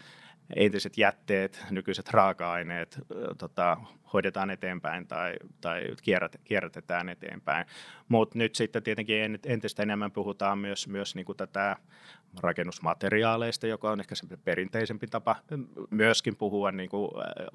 entiset 0.56 0.98
jätteet, 0.98 1.64
nykyiset 1.70 2.10
raaka-aineet 2.10 2.98
tota, 3.38 3.76
hoidetaan 4.12 4.50
eteenpäin 4.50 5.06
tai, 5.06 5.34
tai 5.60 5.82
kierrät, 6.02 6.40
kierrätetään 6.44 7.08
eteenpäin. 7.08 7.66
Mutta 8.08 8.38
nyt 8.38 8.54
sitten 8.54 8.82
tietenkin 8.82 9.38
entistä 9.46 9.82
enemmän 9.82 10.12
puhutaan 10.12 10.58
myös, 10.58 10.88
myös 10.88 11.14
niin 11.14 11.26
kuin 11.26 11.36
tätä 11.36 11.76
rakennusmateriaaleista, 12.40 13.66
joka 13.66 13.90
on 13.90 14.00
ehkä 14.00 14.14
se 14.14 14.26
perinteisempi 14.44 15.06
tapa 15.06 15.36
myöskin 15.90 16.36
puhua 16.36 16.72
niin 16.72 16.90
kuin 16.90 17.10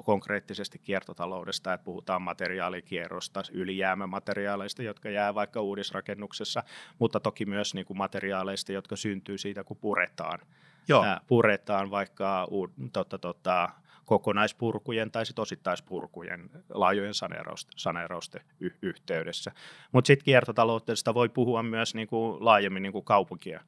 konkreettisesti 0.06 0.80
kiertotaloudesta, 0.80 1.74
että 1.74 1.86
puhutaan 1.86 2.22
materiaalikierrosta, 2.22 3.44
ylijäämämateriaaleista, 3.52 4.84
jotka 4.84 5.10
jää 5.10 5.36
vaikka 5.36 5.62
uudisrakennuksessa, 5.62 6.64
mutta 7.00 7.20
toki 7.20 7.46
myös 7.46 7.74
niin 7.74 7.86
kuin 7.86 7.98
materiaaleista, 7.98 8.72
jotka 8.72 8.96
syntyy 8.96 9.38
siitä, 9.38 9.64
kun 9.64 9.78
puretaan 9.78 10.40
Joo. 10.88 11.06
puretaan 11.28 11.92
vaikka 11.92 12.48
tota, 12.94 13.18
tota, 13.18 13.70
kokonaispurkujen 14.06 15.12
tai 15.12 15.26
sit 15.26 15.40
osittaispurkujen 15.40 16.50
laajojen 16.70 17.14
saneerausten, 17.14 17.74
saneerausten 17.76 18.42
y- 18.60 18.76
yhteydessä. 18.82 19.52
Mutta 19.92 20.08
sitten 20.08 20.26
kiertotaloudesta 20.26 21.14
voi 21.14 21.30
puhua 21.30 21.64
myös 21.64 21.96
niinku 21.96 22.38
laajemmin 22.40 22.84
niinku 22.84 23.02
kaupunkien, 23.02 23.60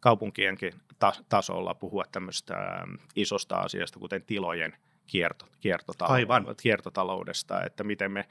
kaupunkienkin 0.00 0.72
ta- 0.98 1.12
tasolla, 1.28 1.74
puhua 1.74 2.04
tämmöistä 2.12 2.86
isosta 3.16 3.56
asiasta, 3.56 3.98
kuten 3.98 4.22
tilojen 4.22 4.76
kierto, 5.06 5.46
kiertotaloudesta, 5.60 6.62
kiertotaloudesta, 6.62 7.64
että 7.64 7.84
miten 7.84 8.12
me 8.12 8.28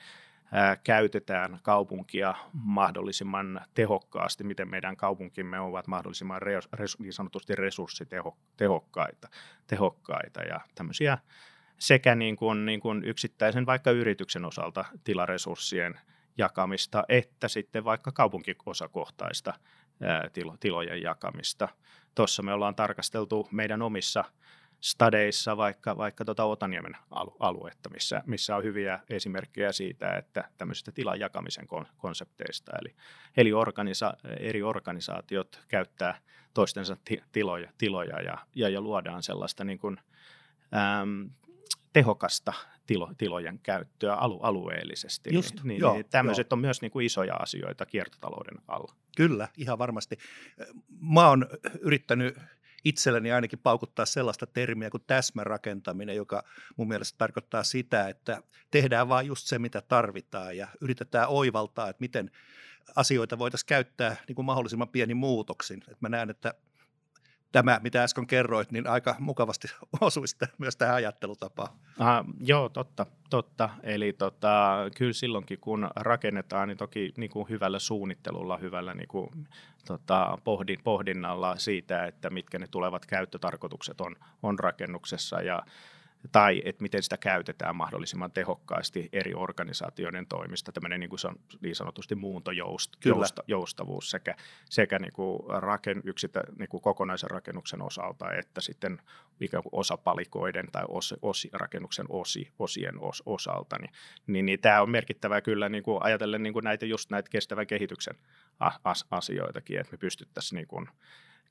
käytetään 0.84 1.60
kaupunkia 1.64 2.34
mahdollisimman 2.54 3.62
tehokkaasti, 3.74 4.44
miten 4.44 4.70
meidän 4.70 4.98
kaupunkimme 4.98 5.60
ovat 5.60 5.88
mahdollisimman 5.88 6.42
res, 6.42 7.00
niin 7.00 7.14
sanotusti 7.14 7.56
resurssitehokkaita 7.56 9.28
tehokkaita 9.68 10.42
ja 10.42 10.62
tämmöisiä 10.76 11.18
sekä 11.78 12.16
niin 12.16 12.36
kuin, 12.36 12.66
niin 12.66 12.80
kuin 12.80 13.04
yksittäisen 13.06 13.66
vaikka 13.66 13.92
yrityksen 13.92 14.46
osalta 14.46 14.86
tilaresurssien 15.04 16.00
jakamista, 16.38 17.04
että 17.10 17.48
sitten 17.48 17.84
vaikka 17.84 18.12
kaupunkiosakohtaista 18.12 19.54
tilo, 20.34 20.58
tilojen 20.60 21.02
jakamista. 21.02 21.70
Tuossa 22.16 22.44
me 22.44 22.54
ollaan 22.54 22.76
tarkasteltu 22.76 23.48
meidän 23.52 23.82
omissa 23.82 24.24
stadeissa 24.84 25.58
vaikka, 25.58 25.98
vaikka 25.98 26.26
tuota 26.26 26.44
Otaniemen 26.44 26.98
aluetta, 27.40 27.90
missä, 27.90 28.24
missä 28.26 28.56
on 28.56 28.64
hyviä 28.64 29.00
esimerkkejä 29.10 29.72
siitä, 29.72 30.18
että 30.18 30.50
tämmöisistä 30.58 30.92
tilan 30.92 31.20
jakamisen 31.20 31.68
konsepteista. 31.98 32.72
Eli, 32.82 32.96
eli 33.38 33.52
organisa- 33.52 34.18
eri 34.40 34.64
organisaatiot 34.64 35.64
käyttää 35.68 36.18
toistensa 36.54 36.98
tiloja, 37.32 37.72
tiloja 37.78 38.22
ja, 38.22 38.38
ja, 38.56 38.70
ja 38.70 38.82
luodaan 38.82 39.24
sellaista 39.24 39.64
niin 39.64 39.80
kuin, 39.80 39.98
äm, 41.02 41.30
tehokasta 41.94 42.54
tilo, 42.88 43.12
tilojen 43.18 43.60
käyttöä 43.60 44.16
alu, 44.16 44.40
alueellisesti. 44.40 45.34
Just, 45.34 45.64
niin, 45.64 45.80
joo, 45.80 45.94
niin 45.94 46.06
tämmöiset 46.10 46.48
joo. 46.52 46.56
on 46.56 46.62
myös 46.62 46.82
niin 46.82 46.92
kuin 46.92 47.06
isoja 47.06 47.36
asioita 47.36 47.86
kiertotalouden 47.86 48.62
alla. 48.68 48.96
Kyllä, 49.18 49.48
ihan 49.58 49.78
varmasti. 49.78 50.18
Mä 51.00 51.30
oon 51.30 51.48
yrittänyt 51.82 52.38
itselleni 52.86 53.32
ainakin 53.32 53.60
paukuttaa 53.60 54.06
sellaista 54.06 54.48
termiä 54.48 54.90
kuin 54.90 55.04
täsmärakentaminen, 55.08 56.16
joka 56.16 56.44
mun 56.78 56.88
mielestä 56.88 57.18
tarkoittaa 57.18 57.64
sitä, 57.64 58.10
että 58.10 58.44
tehdään 58.72 59.10
vain 59.10 59.28
just 59.28 59.48
se, 59.48 59.60
mitä 59.60 59.82
tarvitaan 59.82 60.58
ja 60.58 60.68
yritetään 60.82 61.30
oivaltaa, 61.30 61.90
että 61.90 62.02
miten 62.02 62.32
asioita 62.96 63.40
voitaisiin 63.40 63.68
käyttää 63.68 64.16
niin 64.28 64.36
kuin 64.36 64.46
mahdollisimman 64.46 64.90
pieni 64.90 65.14
muutoksin. 65.14 65.82
Että 65.82 65.98
mä 66.02 66.10
näen, 66.10 66.30
että 66.30 66.54
tämä, 67.54 67.80
mitä 67.84 68.04
äsken 68.04 68.28
kerroit, 68.28 68.72
niin 68.72 68.88
aika 68.88 69.16
mukavasti 69.20 69.68
osuisi 70.02 70.38
myös 70.58 70.76
tähän 70.76 70.96
ajattelutapaan. 70.96 71.70
Aha, 72.00 72.26
joo, 72.40 72.70
totta, 72.70 73.06
totta. 73.30 73.70
Eli 73.84 74.14
tota, 74.14 74.78
kyllä 74.98 75.14
silloinkin, 75.14 75.60
kun 75.60 75.90
rakennetaan, 75.96 76.68
niin 76.68 76.78
toki 76.78 77.14
niin 77.18 77.30
kuin 77.30 77.50
hyvällä 77.50 77.80
suunnittelulla, 77.80 78.58
hyvällä 78.58 78.94
niin 78.94 79.08
kuin, 79.08 79.30
tota, 79.88 80.38
pohdin, 80.44 80.80
pohdinnalla 80.84 81.58
siitä, 81.58 82.06
että 82.06 82.30
mitkä 82.30 82.60
ne 82.60 82.68
tulevat 82.68 83.06
käyttötarkoitukset 83.06 84.02
on, 84.02 84.16
on 84.44 84.60
rakennuksessa 84.60 85.42
ja 85.42 85.64
tai 86.32 86.62
että 86.66 86.82
miten 86.82 87.04
sitä 87.04 87.18
käytetään 87.18 87.76
mahdollisimman 87.76 88.32
tehokkaasti 88.32 89.10
eri 89.14 89.34
organisaatioiden 89.34 90.28
toimista, 90.28 90.72
tämmöinen 90.72 91.00
niin, 91.00 91.10
kuin 91.10 91.20
se 91.20 91.28
on 91.28 91.36
niin 91.62 91.76
sanotusti 91.76 92.16
muuntojoustavuus 92.16 94.10
sekä, 94.10 94.36
sekä 94.70 95.00
niin 95.00 95.14
kuin 95.14 95.40
raken, 95.50 96.02
yksitä, 96.04 96.44
niin 96.60 96.70
kuin 96.70 96.82
kokonaisen 96.82 97.30
rakennuksen 97.30 97.82
osalta, 97.82 98.32
että 98.32 98.62
sitten 98.62 99.02
ikään 99.42 99.64
kuin 99.64 99.76
osapalikoiden 99.76 100.68
tai 100.72 100.84
os, 100.88 101.16
osi, 101.22 101.50
rakennuksen 101.54 102.06
osi, 102.10 102.52
osien 102.60 103.00
os, 103.00 103.24
osalta, 103.26 103.78
niin, 103.80 103.92
niin, 104.28 104.46
niin 104.46 104.60
tämä 104.60 104.82
on 104.82 104.90
merkittävää 104.90 105.42
kyllä 105.42 105.70
niin 105.70 105.84
kuin 105.84 106.04
ajatellen 106.04 106.44
niin 106.44 106.54
kuin 106.54 106.64
näitä 106.64 106.86
just 106.86 107.10
näitä 107.10 107.30
kestävän 107.30 107.68
kehityksen 107.68 108.16
as, 108.84 109.06
asioitakin, 109.12 109.80
että 109.80 109.92
me 109.92 109.98
pystyttäisiin 109.98 110.58
niin 110.58 110.68
kuin, 110.68 110.88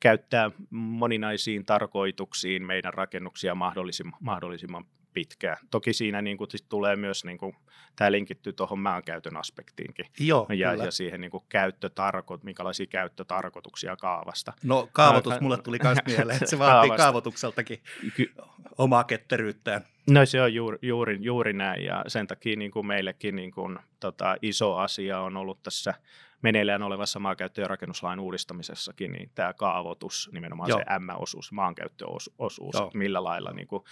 käyttää 0.02 0.50
moninaisiin 0.70 1.64
tarkoituksiin 1.64 2.66
meidän 2.66 2.94
rakennuksia 2.94 3.54
mahdollisimman, 3.54 4.18
mahdollisimman 4.20 4.84
pitkään. 5.12 5.56
Toki 5.70 5.92
siinä 5.92 6.22
niin 6.22 6.36
kuin, 6.36 6.50
sit 6.50 6.68
tulee 6.68 6.96
myös, 6.96 7.24
niin 7.24 7.38
kuin, 7.38 7.56
tämä 7.96 8.12
linkittyy 8.12 8.52
tuohon 8.52 8.78
maankäytön 8.78 9.36
aspektiinkin 9.36 10.06
Joo, 10.20 10.46
ja, 10.56 10.74
ja 10.74 10.90
siihen 10.90 11.20
niin 11.20 11.30
kuin, 11.30 11.44
käyttötarkoit, 11.48 12.42
minkälaisia 12.42 12.86
käyttötarkoituksia 12.86 13.96
kaavasta. 13.96 14.52
No 14.64 14.88
kaavoitus 14.92 15.40
mulle 15.40 15.58
tuli 15.58 15.78
myös 15.82 15.98
mieleen, 16.16 16.36
että 16.36 16.50
se 16.50 16.58
vaatii 16.58 16.88
kaavasta. 16.88 16.96
kaavoitukseltakin 16.96 17.78
Ky- 18.16 18.34
omaa 18.78 19.04
ketteryyttään. 19.04 19.84
No 20.10 20.26
se 20.26 20.42
on 20.42 20.54
juuri, 20.54 20.78
juuri, 20.82 21.18
juuri 21.20 21.52
näin 21.52 21.84
ja 21.84 22.04
sen 22.06 22.26
takia 22.26 22.56
niin 22.56 22.70
kuin 22.70 22.86
meillekin 22.86 23.36
niin 23.36 23.52
kuin, 23.52 23.78
tota, 24.00 24.36
iso 24.42 24.76
asia 24.76 25.20
on 25.20 25.36
ollut 25.36 25.62
tässä 25.62 25.94
meneillään 26.42 26.82
olevassa 26.82 27.18
maankäyttö- 27.18 27.60
ja 27.60 27.68
rakennuslain 27.68 28.20
uudistamisessakin, 28.20 29.12
niin 29.12 29.30
tämä 29.34 29.52
kaavoitus, 29.52 30.30
nimenomaan 30.32 30.68
Joo. 30.68 30.78
se 30.78 30.98
M-osuus, 30.98 31.52
maankäyttöosuus, 31.52 32.74
Joo. 32.74 32.90
millä 32.94 33.24
lailla 33.24 33.52
niin 33.52 33.68
kuin 33.68 33.84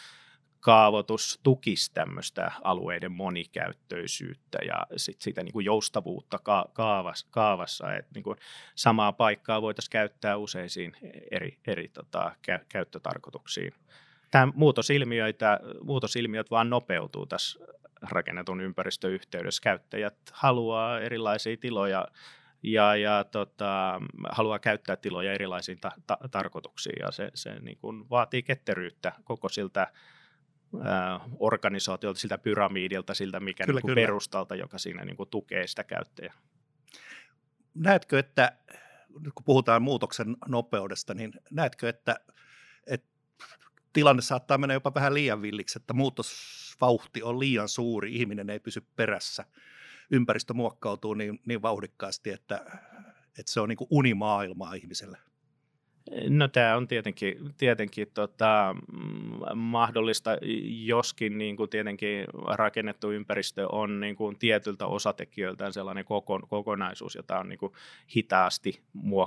kaavoitus 0.60 1.40
tukisi 1.42 1.94
tämmöistä 1.94 2.52
alueiden 2.64 3.12
monikäyttöisyyttä 3.12 4.58
ja 4.66 4.86
sit 4.96 5.20
sitä 5.20 5.42
niin 5.42 5.52
kuin 5.52 5.64
joustavuutta 5.64 6.38
ka- 6.38 6.68
kaavassa, 6.72 7.26
kaavassa, 7.30 7.94
että 7.94 8.10
niin 8.14 8.22
kuin 8.22 8.36
samaa 8.74 9.12
paikkaa 9.12 9.62
voitaisiin 9.62 9.90
käyttää 9.92 10.36
useisiin 10.36 10.92
eri, 11.30 11.58
eri 11.66 11.88
tota, 11.88 12.32
kä- 12.50 12.64
käyttötarkoituksiin. 12.68 13.72
Tämä 14.30 14.52
muutosilmiöitä, 14.54 15.60
muutosilmiöt 15.82 16.50
vaan 16.50 16.70
nopeutuu 16.70 17.26
tässä 17.26 17.60
rakennetun 18.02 18.60
ympäristöyhteydessä. 18.60 19.62
Käyttäjät 19.62 20.16
haluaa 20.32 21.00
erilaisia 21.00 21.56
tiloja 21.56 22.08
ja, 22.62 22.96
ja 22.96 23.24
tota, 23.24 24.00
haluaa 24.30 24.58
käyttää 24.58 24.96
tiloja 24.96 25.32
erilaisiin 25.32 25.80
ta- 25.80 25.92
ta- 26.06 26.18
tarkoituksiin 26.30 26.96
ja 27.00 27.10
se, 27.10 27.30
se 27.34 27.60
niin 27.60 27.78
kuin 27.78 28.10
vaatii 28.10 28.42
ketteryyttä 28.42 29.12
koko 29.24 29.48
siltä 29.48 29.92
ää, 30.82 31.20
organisaatiolta, 31.38 32.20
siltä 32.20 32.38
pyramidilta, 32.38 33.14
siltä 33.14 33.40
mikä 33.40 33.64
kyllä, 33.64 33.78
niin 33.78 33.82
kuin 33.82 33.94
perustalta, 33.94 34.54
joka 34.54 34.78
siinä 34.78 35.04
niin 35.04 35.16
kuin 35.16 35.28
tukee 35.28 35.66
sitä 35.66 35.84
käyttäjää. 35.84 36.34
Näetkö, 37.74 38.18
että 38.18 38.52
nyt 39.20 39.32
kun 39.34 39.44
puhutaan 39.44 39.82
muutoksen 39.82 40.36
nopeudesta, 40.48 41.14
niin 41.14 41.32
näetkö, 41.50 41.88
että, 41.88 42.16
että 42.86 43.08
tilanne 43.92 44.22
saattaa 44.22 44.58
mennä 44.58 44.74
jopa 44.74 44.94
vähän 44.94 45.14
liian 45.14 45.42
villiksi, 45.42 45.78
että 45.78 45.94
muutosvauhti 45.94 47.22
on 47.22 47.40
liian 47.40 47.68
suuri, 47.68 48.16
ihminen 48.16 48.50
ei 48.50 48.60
pysy 48.60 48.86
perässä– 48.96 49.44
ympäristö 50.10 50.54
muokkautuu 50.54 51.14
niin, 51.14 51.40
niin 51.46 51.62
vauhdikkaasti, 51.62 52.30
että, 52.30 52.56
että 53.38 53.52
se 53.52 53.60
on 53.60 53.68
niin 53.68 53.76
kuin 53.76 53.88
unimaailmaa 53.90 54.74
ihmiselle. 54.74 55.18
No 56.28 56.48
tämä 56.48 56.76
on 56.76 56.88
tietenkin, 56.88 57.54
tietenkin 57.58 58.08
tota, 58.14 58.76
mm, 58.92 59.58
mahdollista, 59.58 60.30
joskin 60.84 61.38
niin 61.38 61.56
kuin 61.56 61.70
tietenkin 61.70 62.24
rakennettu 62.46 63.12
ympäristö 63.12 63.68
on 63.68 64.00
niin 64.00 64.16
kuin 64.16 64.38
tietyltä 64.38 64.86
osatekijöiltään 64.86 65.72
sellainen 65.72 66.04
koko, 66.04 66.40
kokonaisuus, 66.48 67.14
jota 67.14 67.38
on 67.38 67.48
niin 67.48 67.58
kuin 67.58 67.72
hitaasti 68.16 68.82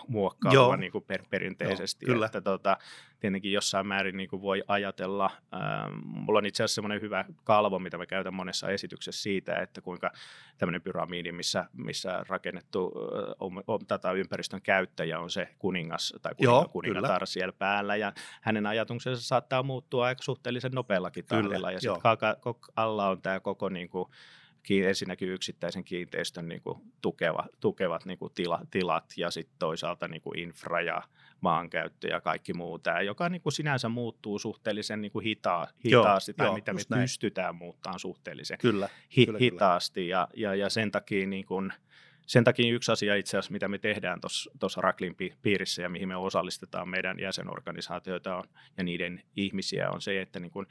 muokkaava 0.07 0.77
niin 0.77 0.91
kuin 0.91 1.03
per, 1.03 1.23
perinteisesti. 1.29 2.05
Joo, 2.05 2.13
kyllä. 2.13 2.25
Että, 2.25 2.41
tota, 2.41 2.77
tietenkin 3.19 3.51
jossain 3.51 3.87
määrin 3.87 4.17
niin 4.17 4.29
kuin 4.29 4.41
voi 4.41 4.63
ajatella, 4.67 5.31
ähm, 5.53 5.93
mulla 6.03 6.37
on 6.37 6.45
itse 6.45 6.63
asiassa 6.63 6.75
semmoinen 6.75 7.01
hyvä 7.01 7.25
kalvo, 7.43 7.79
mitä 7.79 7.97
mä 7.97 8.05
käytän 8.05 8.33
monessa 8.33 8.69
esityksessä 8.69 9.21
siitä, 9.21 9.55
että 9.55 9.81
kuinka 9.81 10.11
tämmöinen 10.57 10.81
pyramidi, 10.81 11.31
missä, 11.31 11.65
missä 11.73 12.25
rakennettu 12.27 12.91
on, 13.39 13.63
on, 13.67 13.85
tätä 13.85 14.11
ympäristön 14.11 14.61
käyttäjä 14.61 15.19
on 15.19 15.29
se 15.29 15.47
kuningas 15.59 16.13
tai 16.21 16.31
kuninga, 16.67 16.99
kuningatar 16.99 17.27
siellä 17.27 17.53
päällä 17.53 17.95
ja 17.95 18.13
hänen 18.41 18.65
ajatuksensa 18.65 19.23
saattaa 19.23 19.63
muuttua 19.63 20.05
aika 20.05 20.23
suhteellisen 20.23 20.71
nopeallakin 20.71 21.25
tahdilla. 21.25 21.71
Ja 21.71 21.79
sitten 21.79 22.01
alla 22.75 23.09
on 23.09 23.21
tämä 23.21 23.39
koko 23.39 23.69
niin 23.69 23.89
kuin, 23.89 24.09
ensinnäkin 24.69 25.29
yksittäisen 25.29 25.83
kiinteistön 25.83 26.47
niin 26.47 26.61
kuin 26.61 26.81
tukeva, 27.01 27.45
tukevat 27.59 28.05
niin 28.05 28.17
kuin 28.17 28.33
tila, 28.33 28.61
tilat 28.71 29.13
ja 29.17 29.31
sitten 29.31 29.55
toisaalta 29.59 30.07
niin 30.07 30.21
kuin 30.21 30.39
infra 30.39 30.81
ja 30.81 31.01
maankäyttö 31.41 32.07
ja 32.07 32.21
kaikki 32.21 32.53
muu. 32.53 32.79
Tämä, 32.79 33.01
joka 33.01 33.29
niin 33.29 33.41
kuin 33.41 33.53
sinänsä 33.53 33.89
muuttuu 33.89 34.39
suhteellisen 34.39 35.01
niin 35.01 35.11
kuin 35.11 35.23
hita, 35.23 35.67
hitaasti 35.85 36.31
joo, 36.31 36.37
tai 36.37 36.47
joo, 36.47 36.55
mitä 36.55 36.73
me 36.73 36.79
näin. 36.89 37.01
pystytään 37.01 37.55
muuttamaan 37.55 37.99
suhteellisen 37.99 38.57
kyllä, 38.57 38.89
hi, 39.17 39.25
kyllä, 39.25 39.39
hitaasti. 39.39 40.01
Kyllä. 40.01 40.11
Ja, 40.11 40.27
ja, 40.35 40.55
ja 40.55 40.69
sen 40.69 40.91
takia 40.91 41.27
niin 41.27 41.45
kuin, 41.45 41.73
sen 42.25 42.43
takia 42.43 42.73
yksi 42.73 42.91
asia 42.91 43.15
itse 43.15 43.37
asiassa, 43.37 43.51
mitä 43.51 43.67
me 43.67 43.77
tehdään 43.77 44.19
tuossa 44.59 44.81
Raklin 44.81 45.15
piirissä 45.41 45.81
ja 45.81 45.89
mihin 45.89 46.07
me 46.07 46.15
osallistetaan 46.15 46.89
meidän 46.89 47.19
jäsenorganisaatioita 47.19 48.35
on, 48.35 48.43
ja 48.77 48.83
niiden 48.83 49.23
ihmisiä 49.35 49.89
on 49.89 50.01
se, 50.01 50.21
että 50.21 50.39
niin 50.39 50.51
kuin 50.51 50.67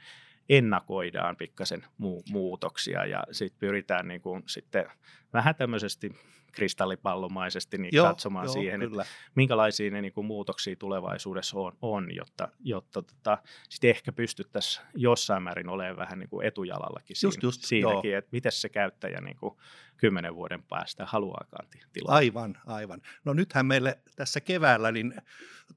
ennakoidaan 0.49 1.35
pikkasen 1.35 1.81
mu- 1.81 2.31
muutoksia 2.31 3.05
ja 3.05 3.23
sitten 3.31 3.59
pyritään 3.59 4.07
niin 4.07 4.21
kuin 4.21 4.43
sitten 4.45 4.85
vähän 5.33 5.55
tämmöisesti 5.55 6.15
kristallipallomaisesti 6.53 7.77
niin 7.77 7.95
joo, 7.95 8.07
katsomaan 8.07 8.45
joo, 8.45 8.53
siihen, 8.53 8.79
kyllä. 8.79 9.01
että 9.01 9.13
minkälaisia 9.35 9.91
ne 9.91 10.01
niin 10.01 10.13
kuin 10.13 10.27
muutoksia 10.27 10.75
tulevaisuudessa 10.75 11.59
on, 11.59 11.77
on 11.81 12.15
jotta, 12.15 12.49
jotta 12.59 13.01
tota, 13.01 13.37
sitten 13.69 13.89
ehkä 13.89 14.11
pystyttäisiin 14.11 14.85
jossain 14.95 15.43
määrin 15.43 15.69
olemaan 15.69 15.97
vähän 15.97 16.19
niin 16.19 16.29
kuin 16.29 16.47
etujalallakin 16.47 17.15
just, 17.23 17.33
siinä, 17.33 17.47
just, 17.47 17.63
siinäkin, 17.63 18.11
joo. 18.11 18.17
että 18.17 18.29
miten 18.31 18.51
se 18.51 18.69
käyttäjä 18.69 19.21
niin 19.21 19.37
kuin 19.37 19.55
kymmenen 19.97 20.35
vuoden 20.35 20.63
päästä 20.63 21.05
haluaakaan 21.05 21.67
tilaa. 21.93 22.15
Aivan, 22.15 22.57
aivan. 22.65 23.01
No 23.25 23.33
nythän 23.33 23.65
meille 23.65 23.99
tässä 24.15 24.41
keväällä 24.41 24.91
niin 24.91 25.13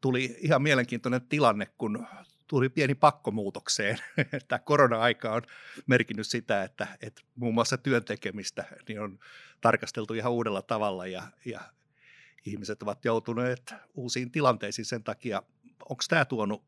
tuli 0.01 0.37
ihan 0.39 0.63
mielenkiintoinen 0.63 1.29
tilanne, 1.29 1.67
kun 1.79 2.07
tuli 2.47 2.69
pieni 2.69 2.95
pakkomuutokseen. 2.95 3.99
Tämä 4.49 4.59
korona-aika 4.59 5.33
on 5.33 5.43
merkinnyt 5.87 6.27
sitä, 6.27 6.63
että, 6.63 6.87
että 7.01 7.23
muun 7.35 7.55
muassa 7.55 7.79
työntekemistä 7.79 8.65
niin 8.89 9.01
on 9.01 9.19
tarkasteltu 9.61 10.15
ihan 10.15 10.33
uudella 10.33 10.63
tavalla 10.63 11.07
ja, 11.07 11.23
ja 11.45 11.61
ihmiset 12.47 12.83
ovat 12.83 13.05
joutuneet 13.05 13.75
uusiin 13.95 14.31
tilanteisiin 14.31 14.87
sen 14.87 15.05
takia. 15.05 15.43
Onko 15.81 16.03
tämä 16.09 16.25
tuonut 16.25 16.65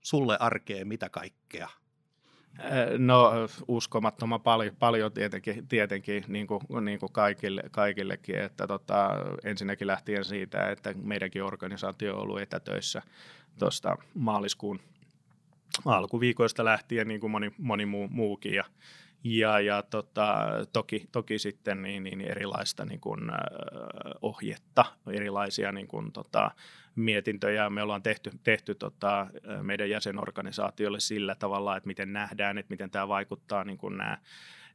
sulle 0.00 0.36
arkeen 0.40 0.88
mitä 0.88 1.08
kaikkea? 1.08 1.68
No 2.98 3.32
uskomattoman 3.68 4.40
paljon, 4.40 4.76
paljon 4.76 5.12
tietenkin, 5.12 5.68
tietenkin 5.68 6.24
niin 6.28 6.46
kuin, 6.46 6.60
niin 6.84 6.98
kuin 6.98 7.12
kaikille, 7.12 7.62
kaikillekin, 7.70 8.38
että 8.38 8.66
tota, 8.66 9.10
ensinnäkin 9.44 9.86
lähtien 9.86 10.24
siitä, 10.24 10.70
että 10.70 10.94
meidänkin 11.02 11.44
organisaatio 11.44 12.16
on 12.16 12.22
ollut 12.22 12.40
etätöissä 12.40 13.02
tuosta 13.58 13.96
maaliskuun 14.14 14.80
alkuviikoista 15.84 16.64
lähtien 16.64 17.08
niin 17.08 17.20
kuin 17.20 17.30
moni, 17.30 17.52
moni 17.58 17.86
muu, 17.86 18.08
muukin. 18.08 18.54
Ja, 18.54 18.64
ja, 19.24 19.60
ja 19.60 19.82
tota, 19.82 20.46
toki, 20.72 21.08
toki 21.12 21.38
sitten 21.38 21.82
niin, 21.82 22.02
niin 22.02 22.20
erilaista 22.20 22.84
niin 22.84 23.00
kuin, 23.00 23.30
äh, 23.30 23.36
ohjetta, 24.22 24.84
erilaisia 25.12 25.72
niin 25.72 25.88
kuin, 25.88 26.12
tota, 26.12 26.50
mietintöjä. 26.94 27.70
Me 27.70 27.82
ollaan 27.82 28.02
tehty, 28.02 28.30
tehty 28.42 28.74
tota, 28.74 29.26
meidän 29.62 29.90
jäsenorganisaatiolle 29.90 31.00
sillä 31.00 31.34
tavalla, 31.34 31.76
että 31.76 31.86
miten 31.86 32.12
nähdään, 32.12 32.58
että 32.58 32.70
miten 32.70 32.90
tämä 32.90 33.08
vaikuttaa 33.08 33.64
niin 33.64 33.78
kuin 33.78 33.96
nämä 33.96 34.18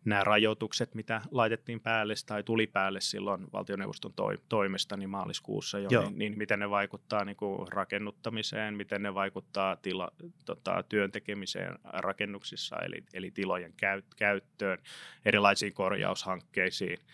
nämä 0.05 0.23
rajoitukset, 0.23 0.95
mitä 0.95 1.21
laitettiin 1.31 1.79
päälle 1.79 2.13
tai 2.25 2.43
tuli 2.43 2.67
päälle 2.67 3.01
silloin 3.01 3.47
valtioneuvoston 3.53 4.13
toi, 4.13 4.37
toimesta 4.49 4.97
niin 4.97 5.09
maaliskuussa 5.09 5.79
jo, 5.79 5.89
niin, 5.89 6.17
niin 6.17 6.37
miten 6.37 6.59
ne 6.59 6.69
vaikuttaa 6.69 7.25
niin 7.25 7.35
kuin 7.35 7.67
rakennuttamiseen, 7.67 8.73
miten 8.73 9.03
ne 9.03 9.13
vaikuttaa 9.13 9.75
tila, 9.75 10.11
tota, 10.45 10.83
työn 10.89 11.11
tekemiseen 11.11 11.79
rakennuksissa, 11.83 12.75
eli, 12.79 13.03
eli 13.13 13.31
tilojen 13.31 13.73
käyt, 13.77 14.05
käyttöön, 14.15 14.77
erilaisiin 15.25 15.73
korjaushankkeisiin– 15.73 16.99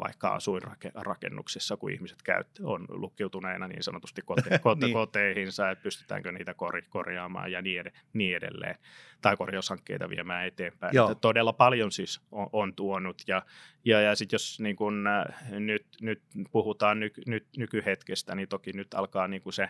vaikka 0.00 0.28
asuinrakennuksissa, 0.28 1.76
kun 1.76 1.92
ihmiset 1.92 2.22
käyt, 2.22 2.46
on 2.62 2.86
lukkiutuneena 2.88 3.68
niin 3.68 3.82
sanotusti 3.82 4.22
kote, 4.22 4.58
kote, 4.62 4.86
niin. 4.86 4.92
koteihinsa, 4.92 5.70
että 5.70 5.82
pystytäänkö 5.82 6.32
niitä 6.32 6.54
kor, 6.54 6.82
korjaamaan 6.88 7.52
ja 7.52 7.62
niin, 7.62 7.80
ed, 7.80 7.92
niin 8.12 8.36
edelleen, 8.36 8.76
tai 9.20 9.36
korjaushankkeita 9.36 10.10
viemään 10.10 10.46
eteenpäin. 10.46 10.98
Että 10.98 11.14
todella 11.14 11.52
paljon 11.52 11.92
siis 11.92 12.20
on, 12.32 12.48
on 12.52 12.74
tuonut, 12.74 13.22
ja, 13.26 13.42
ja, 13.84 14.00
ja 14.00 14.16
sitten 14.16 14.34
jos 14.34 14.60
niin 14.60 14.76
kun, 14.76 15.04
nyt, 15.50 15.86
nyt 16.00 16.22
puhutaan 16.50 17.00
nyky, 17.00 17.22
nyt, 17.26 17.46
nykyhetkestä, 17.56 18.34
niin 18.34 18.48
toki 18.48 18.72
nyt 18.72 18.94
alkaa 18.94 19.28
niin 19.28 19.42
se 19.50 19.68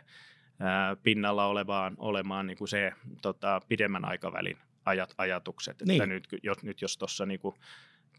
ää, 0.60 0.96
pinnalla 0.96 1.46
olevaan, 1.46 1.94
olemaan 1.98 2.46
niin 2.46 2.58
kuin 2.58 2.68
se 2.68 2.92
tota, 3.22 3.60
pidemmän 3.68 4.04
aikavälin 4.04 4.58
ajat, 4.84 5.14
ajatukset. 5.18 5.82
Niin. 5.82 6.02
Että 6.02 6.06
nyt, 6.06 6.28
jos, 6.42 6.62
nyt 6.62 6.82
jos 6.82 6.98
tuossa 6.98 7.26
niin 7.26 7.40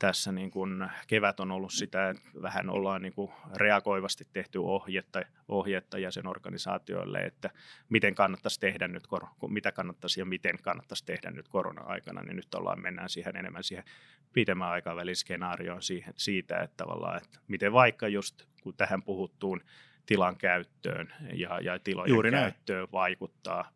tässä 0.01 0.31
niin 0.31 0.51
kuin 0.51 0.89
kevät 1.07 1.39
on 1.39 1.51
ollut 1.51 1.73
sitä, 1.73 2.09
että 2.09 2.23
vähän 2.41 2.69
ollaan 2.69 3.01
niin 3.01 3.13
kuin 3.13 3.31
reagoivasti 3.55 4.27
tehty 4.33 4.57
ohjetta, 4.57 5.21
ohjetta 5.47 5.97
jäsenorganisaatioille, 5.97 7.19
että 7.19 7.49
miten 7.89 8.15
kannattaisi 8.15 8.59
tehdä 8.59 8.87
nyt, 8.87 9.03
mitä 9.47 9.71
kannattaisi 9.71 10.21
ja 10.21 10.25
miten 10.25 10.55
kannattaisi 10.61 11.05
tehdä 11.05 11.31
nyt 11.31 11.47
korona-aikana, 11.47 12.21
niin 12.21 12.35
nyt 12.35 12.53
ollaan, 12.53 12.81
mennään 12.81 13.09
siihen 13.09 13.35
enemmän 13.35 13.63
siihen 13.63 13.83
pidemmän 14.33 14.69
aikavälin 14.69 15.15
skenaarioon 15.15 15.81
siihen, 15.81 16.13
siitä, 16.17 16.59
että 16.59 16.77
tavallaan, 16.77 17.17
että 17.17 17.39
miten 17.47 17.73
vaikka 17.73 18.07
just 18.07 18.43
kun 18.63 18.73
tähän 18.77 19.03
puhuttuun 19.03 19.61
tilan 20.05 20.37
käyttöön 20.37 21.13
ja, 21.33 21.59
ja 21.59 21.79
tilojen 21.79 22.09
Juuri 22.09 22.31
käyttöön 22.31 22.79
näin. 22.79 22.91
vaikuttaa, 22.91 23.69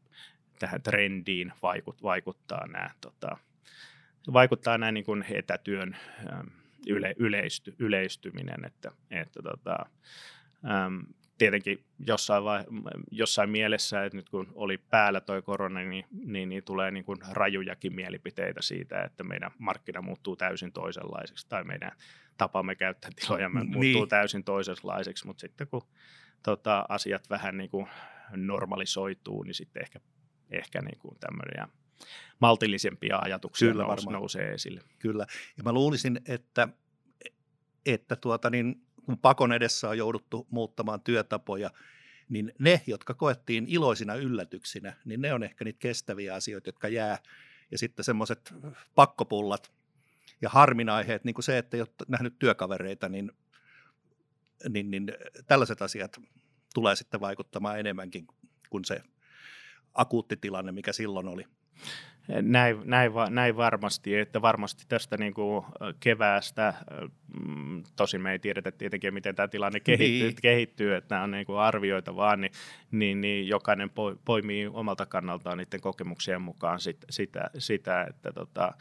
tähän 0.60 0.82
trendiin 0.82 1.54
vaikut, 1.62 2.04
vaikuttaa 2.04 2.68
nämä 2.68 2.90
tota, 3.02 3.38
vaikuttaa 4.34 4.78
näin 4.78 4.94
niin 4.94 5.06
kuin 5.06 5.26
etätyön 5.30 5.98
yle, 6.88 7.16
yleisty, 7.18 7.76
yleistyminen, 7.80 8.66
että, 8.66 8.92
että 9.12 9.42
tota, 9.42 9.86
äm, 10.86 11.06
tietenkin 11.38 11.84
jossain, 12.08 12.44
vai, 12.44 12.64
jossain 13.12 13.50
mielessä, 13.50 14.06
että 14.06 14.18
nyt 14.18 14.30
kun 14.30 14.48
oli 14.56 14.78
päällä 14.78 15.22
tuo 15.22 15.42
korona, 15.42 15.80
niin, 15.80 16.06
niin, 16.26 16.50
niin 16.50 16.64
tulee 16.64 16.92
niin 16.92 17.06
kuin 17.06 17.18
rajujakin 17.32 17.96
mielipiteitä 17.96 18.62
siitä, 18.62 19.04
että 19.04 19.24
meidän 19.24 19.52
markkina 19.58 20.02
muuttuu 20.02 20.36
täysin 20.36 20.72
toisenlaiseksi 20.72 21.50
tai 21.50 21.64
meidän 21.64 21.92
tapamme 22.38 22.76
käyttää 22.76 23.12
tiloja 23.16 23.50
muuttuu 23.50 23.82
niin. 23.82 24.10
täysin 24.10 24.44
toisenlaiseksi, 24.44 25.28
mutta 25.28 25.42
sitten 25.42 25.68
kun 25.68 25.88
tota, 26.44 26.86
asiat 26.90 27.30
vähän 27.30 27.58
niin 27.58 27.70
kuin 27.70 27.88
normalisoituu, 28.36 29.44
niin 29.44 29.54
sitten 29.54 29.82
ehkä, 29.82 30.00
ehkä 30.52 30.82
niin 30.82 31.00
kuin 31.00 31.18
tämmöinen 31.20 31.68
maltillisempia 32.40 33.18
ajatuksia 33.18 33.72
Kyllä, 33.72 33.84
nous, 33.84 34.08
nousee 34.08 34.54
esille. 34.54 34.82
Kyllä, 35.00 35.26
ja 35.58 35.64
mä 35.64 35.72
luulisin, 35.72 36.22
että, 36.28 36.68
että 37.86 38.16
tuota 38.16 38.50
niin, 38.50 38.82
kun 39.06 39.18
pakon 39.18 39.54
edessä 39.54 39.90
on 39.90 39.98
jouduttu 39.98 40.48
muuttamaan 40.50 41.02
työtapoja, 41.02 41.72
niin 42.30 42.54
ne, 42.60 42.82
jotka 42.88 43.14
koettiin 43.14 43.66
iloisina 43.68 44.16
yllätyksinä, 44.16 44.94
niin 45.06 45.22
ne 45.22 45.34
on 45.34 45.44
ehkä 45.44 45.66
niitä 45.66 45.80
kestäviä 45.80 46.36
asioita, 46.36 46.70
jotka 46.70 46.88
jää. 46.88 47.18
Ja 47.72 47.78
sitten 47.78 48.06
semmoiset 48.06 48.54
pakkopullat 48.96 49.72
ja 50.42 50.50
harminaiheet, 50.50 51.24
niin 51.24 51.34
kuin 51.34 51.44
se, 51.44 51.58
että 51.58 51.78
ei 51.78 51.82
ole 51.82 51.90
nähnyt 52.08 52.40
työkavereita, 52.40 53.10
niin, 53.10 53.32
niin, 54.70 54.92
niin 54.92 55.14
tällaiset 55.48 55.82
asiat 55.82 56.22
tulee 56.74 56.96
sitten 56.96 57.20
vaikuttamaan 57.20 57.80
enemmänkin 57.80 58.28
kuin 58.70 58.86
se 58.86 59.02
akuutti 59.94 60.38
tilanne, 60.38 60.72
mikä 60.72 60.94
silloin 60.94 61.28
oli. 61.28 61.46
Näin, 62.28 62.82
näin, 62.84 63.12
näin 63.30 63.58
varmasti, 63.58 64.16
että 64.16 64.42
varmasti 64.42 64.86
tästä 64.88 65.18
niin 65.18 65.34
kuin 65.34 65.66
keväästä, 66.00 66.74
mm, 67.48 67.84
tosin 67.96 68.22
me 68.22 68.32
ei 68.32 68.40
tiedetä 68.40 68.72
tietenkin, 68.72 69.14
miten 69.14 69.36
tämä 69.36 69.48
tilanne 69.48 69.80
kehittyy, 69.80 70.28
niin. 70.28 70.36
kehittyy 70.42 70.96
että 70.96 71.16
nämä 71.16 71.24
on 71.24 71.32
niin 71.32 71.46
kuin 71.46 71.60
arvioita 71.60 72.16
vaan, 72.16 72.42
niin, 72.42 72.52
niin, 72.92 73.22
niin 73.22 73.48
jokainen 73.48 73.92
poimii 74.26 74.68
omalta 74.68 75.06
kannaltaan 75.06 75.58
niiden 75.58 75.82
kokemuksien 75.82 76.42
mukaan 76.42 76.80
sit, 76.80 76.98
sitä, 77.10 77.50
sitä, 77.58 78.06
että 78.10 78.34
tota, 78.34 78.74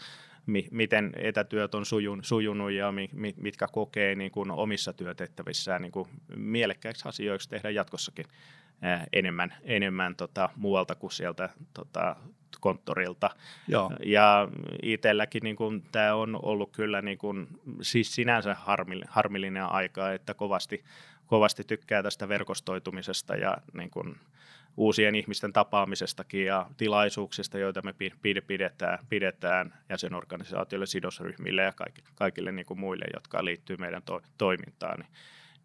mi, 0.46 0.68
miten 0.70 1.12
etätyöt 1.16 1.74
on 1.74 1.86
sujun, 1.86 2.24
sujunut 2.24 2.72
ja 2.72 2.92
mi, 2.92 3.08
mitkä 3.36 3.66
kokee 3.72 4.14
niin 4.14 4.30
kuin 4.30 4.50
omissa 4.50 4.92
työtehtävissään 4.92 5.82
niin 5.82 5.92
kuin 5.92 6.08
mielekkäiksi 6.36 7.08
asioiksi 7.08 7.48
tehdä 7.48 7.70
jatkossakin 7.70 8.26
enemmän, 9.12 9.54
enemmän 9.62 10.16
tota, 10.16 10.48
muualta 10.56 10.94
kuin 10.94 11.12
sieltä 11.12 11.48
tota, 11.74 12.16
konttorilta. 12.64 13.30
Joo. 13.68 13.90
Ja 14.04 14.48
itselläkin 14.82 15.42
niin 15.42 15.56
kuin, 15.56 15.82
tämä 15.92 16.14
on 16.14 16.38
ollut 16.42 16.72
kyllä 16.72 17.02
niin 17.02 17.18
kuin, 17.18 17.46
siis 17.80 18.14
sinänsä 18.14 18.56
harmillinen, 19.08 19.64
aika, 19.64 20.12
että 20.12 20.34
kovasti, 20.34 20.84
kovasti 21.26 21.64
tykkää 21.64 22.02
tästä 22.02 22.28
verkostoitumisesta 22.28 23.36
ja 23.36 23.56
niin 23.72 23.90
kuin, 23.90 24.16
uusien 24.76 25.14
ihmisten 25.14 25.52
tapaamisestakin 25.52 26.44
ja 26.44 26.66
tilaisuuksista, 26.76 27.58
joita 27.58 27.82
me 27.82 27.94
pidetään, 28.46 28.98
pidetään 29.08 29.74
jäsenorganisaatioille, 29.88 30.86
sidosryhmille 30.86 31.62
ja 31.62 31.72
kaikille, 31.72 32.08
kaikille 32.14 32.52
niin 32.52 32.66
kuin 32.66 32.80
muille, 32.80 33.04
jotka 33.14 33.44
liittyy 33.44 33.76
meidän 33.76 34.02
to, 34.02 34.22
toimintaan. 34.38 35.00
Niin 35.00 35.08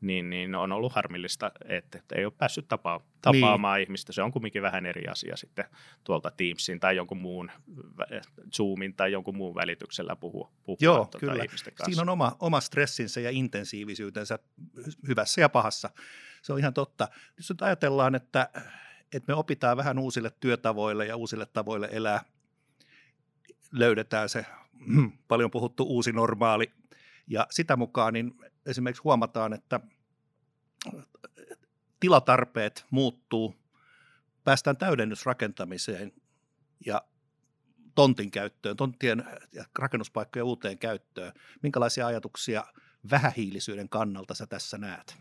niin, 0.02 0.30
niin 0.30 0.56
on 0.56 0.72
ollut 0.72 0.94
harmillista, 0.94 1.52
että, 1.66 1.98
että 1.98 2.16
ei 2.16 2.26
ole 2.26 2.34
päässyt 2.38 2.68
tapa, 2.68 3.02
tapaamaan 3.22 3.78
niin. 3.78 3.84
ihmistä. 3.84 4.14
Se 4.14 4.22
on 4.22 4.32
kumminkin 4.32 4.62
vähän 4.62 4.86
eri 4.86 5.08
asia 5.08 5.38
sitten 5.38 5.66
tuolta 6.04 6.32
Teamsin 6.32 6.80
tai 6.80 6.96
jonkun 6.96 7.18
muun 7.18 7.52
Zoomin 8.56 8.94
tai 8.94 9.12
jonkun 9.12 9.38
muun 9.38 9.56
välityksellä 9.56 10.16
puhua, 10.16 10.52
puhua 10.64 10.78
Joo, 10.82 10.96
tuota 10.96 11.20
kyllä. 11.20 11.44
ihmisten 11.44 11.74
kanssa. 11.74 11.86
Siinä 11.86 12.02
on 12.02 12.10
oma, 12.10 12.36
oma 12.40 12.62
stressinsä 12.62 13.20
ja 13.22 13.30
intensiivisyytensä 13.30 14.40
hyvässä 15.08 15.42
ja 15.42 15.50
pahassa. 15.50 15.90
Se 16.42 16.54
on 16.54 16.60
ihan 16.60 16.74
totta. 16.74 17.08
Jos 17.38 17.50
nyt 17.50 17.62
ajatellaan, 17.62 18.16
että, 18.16 18.50
että 19.14 19.34
me 19.34 19.34
opitaan 19.34 19.78
vähän 19.78 20.00
uusille 20.00 20.32
työtavoille 20.40 21.06
ja 21.06 21.16
uusille 21.16 21.46
tavoille 21.46 21.90
elää, 21.92 22.22
löydetään 23.72 24.30
se 24.30 24.46
paljon 25.28 25.52
puhuttu 25.52 25.84
uusi 25.84 26.12
normaali 26.12 26.72
ja 27.28 27.48
sitä 27.50 27.76
mukaan 27.76 28.14
niin 28.14 28.36
esimerkiksi 28.66 29.04
huomataan, 29.04 29.54
että 29.54 29.80
tilatarpeet 32.00 32.86
muuttuu, 32.90 33.56
päästään 34.44 34.78
täydennysrakentamiseen 34.78 36.14
ja 36.86 37.02
tontin 37.96 38.32
käyttöön, 38.32 38.78
tonttien 38.78 39.24
ja 39.54 39.66
rakennuspaikkojen 39.80 40.46
uuteen 40.46 40.78
käyttöön. 40.78 41.34
Minkälaisia 41.64 42.08
ajatuksia 42.08 42.64
vähähiilisyyden 43.12 43.90
kannalta 43.90 44.34
sä 44.34 44.48
tässä 44.48 44.78
näet? 44.78 45.18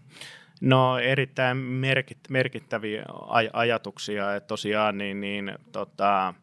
No 0.61 0.99
erittäin 0.99 1.57
merkit, 1.57 2.19
merkittäviä 2.29 3.03
aj- 3.09 3.51
ajatuksia, 3.53 4.35
että 4.35 4.47
tosiaan 4.47 4.99
niin, 4.99 5.21
niin 5.21 5.59
tota, 5.73 6.35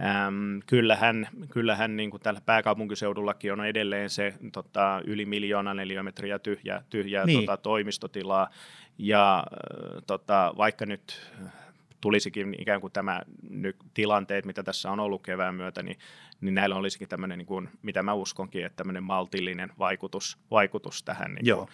Ähm, 0.00 0.58
kyllähän, 0.66 1.28
kyllähän 1.50 1.96
niin 1.96 2.10
kuin 2.10 2.22
tällä 2.22 2.40
pääkaupunkiseudullakin 2.40 3.52
on 3.52 3.66
edelleen 3.66 4.10
se 4.10 4.34
tota, 4.52 5.00
yli 5.04 5.26
miljoona 5.26 5.74
neliömetriä 5.74 6.38
tyhjää, 6.38 6.82
tyhjää 6.90 7.26
niin. 7.26 7.40
tota, 7.40 7.56
toimistotilaa, 7.56 8.50
ja 8.98 9.38
äh, 9.38 10.02
tota, 10.06 10.54
vaikka 10.56 10.86
nyt 10.86 11.20
tulisikin 12.00 12.56
ikään 12.58 12.80
kuin 12.80 12.92
tämä 12.92 13.22
nyt 13.50 13.76
tilanteet, 13.94 14.44
mitä 14.44 14.62
tässä 14.62 14.90
on 14.90 15.00
ollut 15.00 15.22
kevään 15.22 15.54
myötä, 15.54 15.82
niin, 15.82 15.98
niin 16.40 16.54
näillä 16.54 16.76
olisikin 16.76 17.08
tämmöinen, 17.08 17.38
niin 17.38 17.46
kuin, 17.46 17.68
mitä 17.82 18.02
mä 18.02 18.12
uskonkin, 18.12 18.64
että 18.66 18.76
tämmöinen 18.76 19.02
maltillinen 19.02 19.72
vaikutus, 19.78 20.38
vaikutus 20.50 21.02
tähän, 21.02 21.34
niin 21.34 21.56
kuin, 21.56 21.68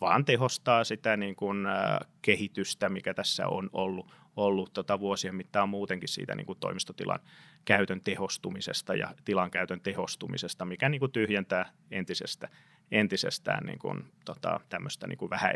vaan 0.00 0.24
tehostaa 0.24 0.84
sitä 0.84 1.16
niin 1.16 1.36
kuin, 1.36 1.66
äh, 1.66 1.98
kehitystä, 2.22 2.88
mikä 2.88 3.14
tässä 3.14 3.48
on 3.48 3.70
ollut, 3.72 4.12
ollut 4.36 4.72
tota 4.72 5.00
vuosien 5.00 5.34
mittaan 5.34 5.68
muutenkin 5.68 6.08
siitä 6.08 6.34
niin 6.34 6.46
kuin 6.46 6.58
toimistotilan 6.58 7.20
käytön 7.64 8.00
tehostumisesta 8.00 8.94
ja 8.94 9.14
tilan 9.24 9.50
käytön 9.50 9.80
tehostumisesta, 9.80 10.64
mikä 10.64 10.88
niin 10.88 10.98
kuin 10.98 11.12
tyhjentää 11.12 11.70
entisestä, 11.90 12.48
entisestään 12.90 13.66
niin 13.66 13.78
kuin, 13.78 14.04
tota, 14.24 14.60
tämmöistä 14.68 15.06
niin 15.06 15.18
kuin 15.18 15.30
vähän 15.30 15.52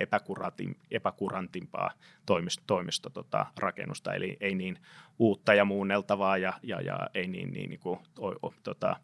epäkurantimpaa 0.90 1.90
toimisto, 2.26 2.64
toimisto 2.66 3.10
tota, 3.10 3.46
rakennusta, 3.56 4.14
eli 4.14 4.36
ei 4.40 4.54
niin 4.54 4.78
uutta 5.18 5.54
ja 5.54 5.64
muunneltavaa 5.64 6.38
ja, 6.38 6.52
ja, 6.62 6.80
ja 6.80 6.98
ei 7.14 7.28
niin, 7.28 7.52
niin, 7.52 7.70
niin 7.70 7.80
kuin, 7.80 7.98
o, 8.18 8.28
o, 8.42 8.54
tota, 8.62 8.96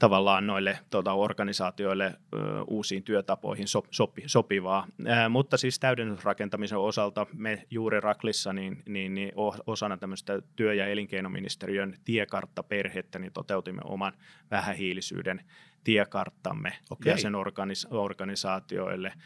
tavallaan 0.00 0.46
noille 0.46 0.78
tuota, 0.90 1.12
organisaatioille 1.12 2.04
ö, 2.04 2.38
uusiin 2.66 3.02
työtapoihin 3.02 3.68
so, 3.68 3.82
sopi, 3.90 4.22
sopivaa. 4.26 4.86
Ä, 5.06 5.28
mutta 5.28 5.56
siis 5.56 5.78
täydennysrakentamisen 5.78 6.78
osalta 6.78 7.26
me 7.32 7.66
juuri 7.70 8.00
Raklissa 8.00 8.52
niin, 8.52 8.82
niin, 8.88 9.14
niin 9.14 9.32
osana 9.66 9.96
tämmöistä 9.96 10.42
työ- 10.56 10.74
ja 10.74 10.86
elinkeinoministeriön 10.86 11.96
tiekarttaperhettä 12.04 13.18
niin 13.18 13.32
toteutimme 13.32 13.82
oman 13.84 14.12
vähähiilisyyden 14.50 15.44
tiekarttamme 15.84 16.72
okay. 16.90 17.12
jäsenorganisaatioille. 17.12 19.08
Ä, 19.08 19.16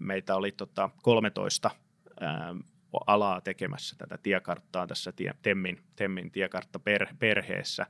meitä 0.00 0.36
oli 0.36 0.52
tota, 0.52 0.90
13 1.02 1.70
ä, 2.22 2.54
alaa 3.06 3.40
tekemässä 3.40 3.96
tätä 3.98 4.18
tiekarttaa 4.22 4.86
tässä 4.86 5.12
tie, 5.12 5.34
Temmin, 5.42 5.80
Temmin 5.96 6.30
tiekarttaperheessä. 6.30 7.86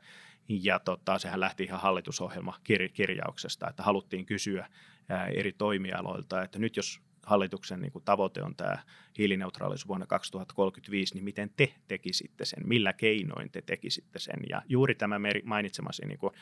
Ja 0.49 0.79
tota, 0.79 1.19
sehän 1.19 1.41
lähti 1.41 1.65
ihan 1.65 1.81
hallitusohjelmakirjauksesta, 1.81 3.69
että 3.69 3.83
haluttiin 3.83 4.27
kysyä 4.27 4.69
ää, 5.09 5.27
eri 5.27 5.53
toimialoilta, 5.53 6.43
että 6.43 6.59
nyt 6.59 6.77
jos 6.77 7.01
hallituksen 7.27 7.81
niin 7.81 7.93
kuin, 7.93 8.05
tavoite 8.05 8.43
on 8.43 8.57
tämä 8.57 8.79
hiilineutraalisuus 9.19 9.89
vuonna 9.89 10.07
2035, 10.07 11.15
niin 11.15 11.25
miten 11.25 11.51
te 11.57 11.75
tekisitte 11.89 12.45
sen, 12.45 12.69
millä 12.69 12.93
keinoin 12.93 13.51
te 13.51 13.63
tekisitte 13.63 14.19
sen. 14.19 14.41
Ja 14.49 14.63
juuri 14.69 14.95
tämä 14.95 15.21
mainitsemasi 15.45 16.07
niin 16.07 16.19
kuin, 16.19 16.35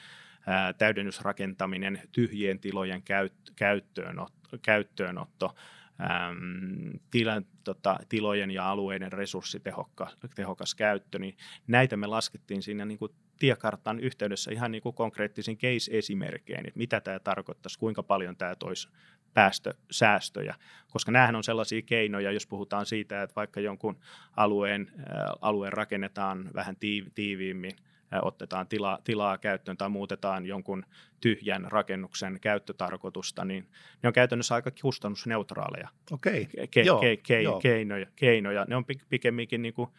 ää, 0.47 0.73
täydennysrakentaminen, 0.73 2.03
tyhjien 2.13 2.59
tilojen 2.59 3.03
käyt, 3.03 3.35
käyttöönotto, 3.57 4.59
käyttöönotto 4.63 5.55
äm, 6.01 6.99
tila, 7.11 7.43
tota, 7.65 7.99
tilojen 8.09 8.51
ja 8.51 8.71
alueiden 8.71 9.13
resurssitehokas 9.13 10.17
tehokas 10.35 10.75
käyttö, 10.75 11.19
niin 11.19 11.37
näitä 11.67 11.97
me 11.97 12.07
laskettiin 12.07 12.63
siinä 12.63 12.85
niin 12.85 12.99
kuin 12.99 13.13
tiekartan 13.43 14.01
yhteydessä 14.01 14.53
ihan 14.53 14.73
niin 14.73 14.83
kuin 14.83 14.95
konkreettisiin 14.95 15.59
case-esimerkkeihin, 15.59 16.67
että 16.69 16.79
mitä 16.79 17.01
tämä 17.01 17.19
tarkoittaisi, 17.19 17.79
kuinka 17.79 18.03
paljon 18.03 18.37
tämä 18.37 18.55
toisi 18.55 18.89
päästösäästöjä, 19.35 20.55
koska 20.93 21.13
nämähän 21.13 21.37
on 21.37 21.45
sellaisia 21.45 21.83
keinoja, 21.83 22.33
jos 22.33 22.47
puhutaan 22.47 22.87
siitä, 22.87 23.23
että 23.23 23.35
vaikka 23.37 23.61
jonkun 23.61 24.01
alueen, 24.37 24.91
alueen 25.41 25.73
rakennetaan 25.73 26.51
vähän 26.55 26.77
tiiviimmin, 27.15 27.73
otetaan 28.23 28.67
tila, 28.69 28.99
tilaa 29.05 29.39
käyttöön 29.39 29.77
tai 29.77 29.89
muutetaan 29.89 30.47
jonkun 30.47 30.85
tyhjän 31.21 31.67
rakennuksen 31.73 32.39
käyttötarkoitusta, 32.41 33.45
niin 33.45 33.67
ne 34.03 34.07
on 34.07 34.13
käytännössä 34.13 34.55
aika 34.55 34.71
kustannusneutraaleja 34.83 35.89
okay. 36.11 36.47
ke- 36.71 36.87
Joo. 36.87 37.01
Ke- 37.01 37.17
ke- 37.17 37.61
keinoja, 37.63 38.07
keinoja. 38.17 38.65
Ne 38.69 38.77
on 38.77 38.85
pikemminkin 39.09 39.63
niin 39.63 39.75
kuin 39.75 39.91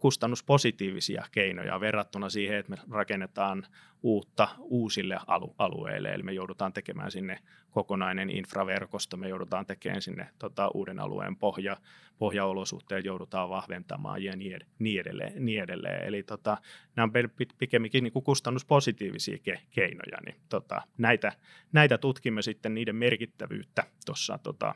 kustannuspositiivisia 0.00 1.24
keinoja 1.32 1.80
verrattuna 1.80 2.28
siihen, 2.28 2.58
että 2.58 2.70
me 2.70 2.78
rakennetaan 2.90 3.66
uutta 4.02 4.48
uusille 4.58 5.18
alu- 5.26 5.54
alueille, 5.58 6.14
eli 6.14 6.22
me 6.22 6.32
joudutaan 6.32 6.72
tekemään 6.72 7.10
sinne 7.10 7.38
kokonainen 7.70 8.30
infraverkosto, 8.30 9.16
me 9.16 9.28
joudutaan 9.28 9.66
tekemään 9.66 10.02
sinne 10.02 10.28
tota, 10.38 10.70
uuden 10.74 10.98
alueen 10.98 11.36
pohja, 11.36 11.76
pohjaolosuhteet, 12.18 13.04
joudutaan 13.04 13.48
vahventamaan 13.48 14.22
ja 14.22 14.36
niin, 14.36 15.00
edelleen, 15.00 15.44
niin 15.44 15.62
edelleen. 15.62 16.04
Eli 16.04 16.22
tota, 16.22 16.58
nämä 16.96 17.04
on 17.04 17.30
pikemminkin 17.58 18.04
niin 18.04 18.12
kuin 18.12 18.24
kustannuspositiivisia 18.24 19.36
ke- 19.36 19.60
keinoja, 19.70 20.18
niin 20.24 20.36
tota, 20.48 20.82
näitä, 20.98 21.32
näitä 21.72 21.98
tutkimme 21.98 22.42
sitten 22.42 22.74
niiden 22.74 22.96
merkittävyyttä 22.96 23.84
tuossa 24.06 24.38
tota, 24.38 24.74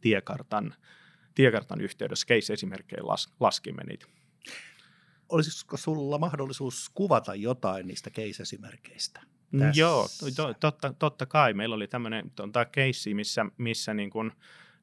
tiekartan 0.00 0.74
tiekartan 1.34 1.80
yhteydessä 1.80 2.26
case-esimerkkejä 2.26 3.06
las, 3.06 3.28
laskimme 3.40 3.84
niitä. 3.84 4.06
Olisiko 5.28 5.76
sulla 5.76 6.18
mahdollisuus 6.18 6.90
kuvata 6.94 7.34
jotain 7.34 7.86
niistä 7.86 8.10
case-esimerkkeistä? 8.10 9.20
Mm, 9.52 9.58
Tässä. 9.58 9.80
Joo, 9.80 10.08
to, 10.36 10.54
totta, 10.54 10.94
totta 10.98 11.26
kai. 11.26 11.54
Meillä 11.54 11.74
oli 11.74 11.86
tämmöinen 11.88 12.30
tota, 12.30 12.64
case, 12.64 13.14
missä, 13.14 13.46
missä 13.58 13.94
niin 13.94 14.10
kun, 14.10 14.32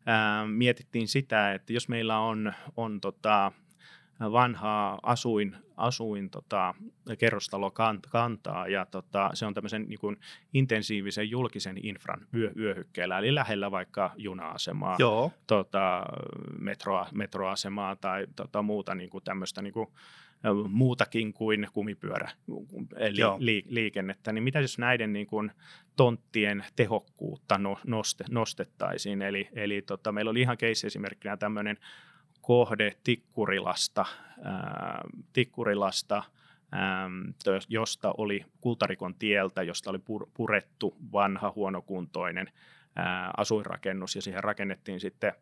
ää, 0.06 0.48
mietittiin 0.48 1.08
sitä, 1.08 1.54
että 1.54 1.74
jos 1.74 1.88
meillä 1.88 2.20
on, 2.20 2.54
on 2.78 3.02
tota, 3.02 3.52
vanhaa 4.20 5.00
asuin, 5.04 5.56
asuin 5.78 6.30
tota, 6.30 6.74
kerrostalokantaa 7.20 8.68
ja 8.68 8.86
tota, 8.86 9.30
se 9.34 9.46
on 9.46 9.54
tämmöisen 9.54 9.86
niin 9.88 10.00
kuin, 10.00 10.18
intensiivisen 10.54 11.30
julkisen 11.30 11.86
infran 11.86 12.28
vyö, 12.34 12.52
vyöhykkeellä, 12.56 13.20
eli 13.20 13.36
lähellä 13.36 13.72
vaikka 13.72 14.12
juna-asemaa, 14.18 14.96
Joo. 15.00 15.32
Tota, 15.48 16.06
metroa, 16.60 17.08
metroasemaa 17.14 17.96
tai 17.96 18.28
tota, 18.36 18.62
muuta 18.62 18.96
niin 18.96 19.10
kuin 19.10 19.24
tämmöistä 19.24 19.62
niin 19.62 19.74
kuin, 19.74 19.88
muutakin 20.70 21.34
kuin 21.34 21.68
kumipyörä, 21.74 22.32
eli 22.96 23.22
li, 23.38 23.64
liikennettä, 23.68 24.32
niin 24.34 24.44
mitä 24.44 24.60
jos 24.60 24.78
näiden 24.78 25.14
niin 25.14 25.28
kuin, 25.28 25.52
tonttien 25.96 26.66
tehokkuutta 26.76 27.58
no, 27.58 27.78
noste, 27.88 28.24
nostettaisiin? 28.30 29.22
Eli, 29.22 29.50
eli 29.54 29.82
tota, 29.82 30.12
meillä 30.12 30.32
oli 30.32 30.42
ihan 30.42 30.58
case-esimerkkinä 30.58 31.38
tämmöinen 31.38 31.78
kohde 32.42 32.96
Tikkurilasta, 33.04 34.06
ää, 34.44 35.02
Tikkurilasta 35.34 36.24
ää, 36.72 37.10
josta 37.70 38.14
oli 38.18 38.46
Kultarikon 38.62 39.16
tieltä, 39.16 39.64
josta 39.64 39.90
oli 39.90 40.00
purettu 40.34 40.98
vanha 41.14 41.54
huonokuntoinen 41.56 42.52
ää, 42.96 43.32
asuinrakennus. 43.38 44.16
Ja 44.16 44.22
siihen 44.22 44.44
rakennettiin 44.44 45.00
sitten 45.00 45.34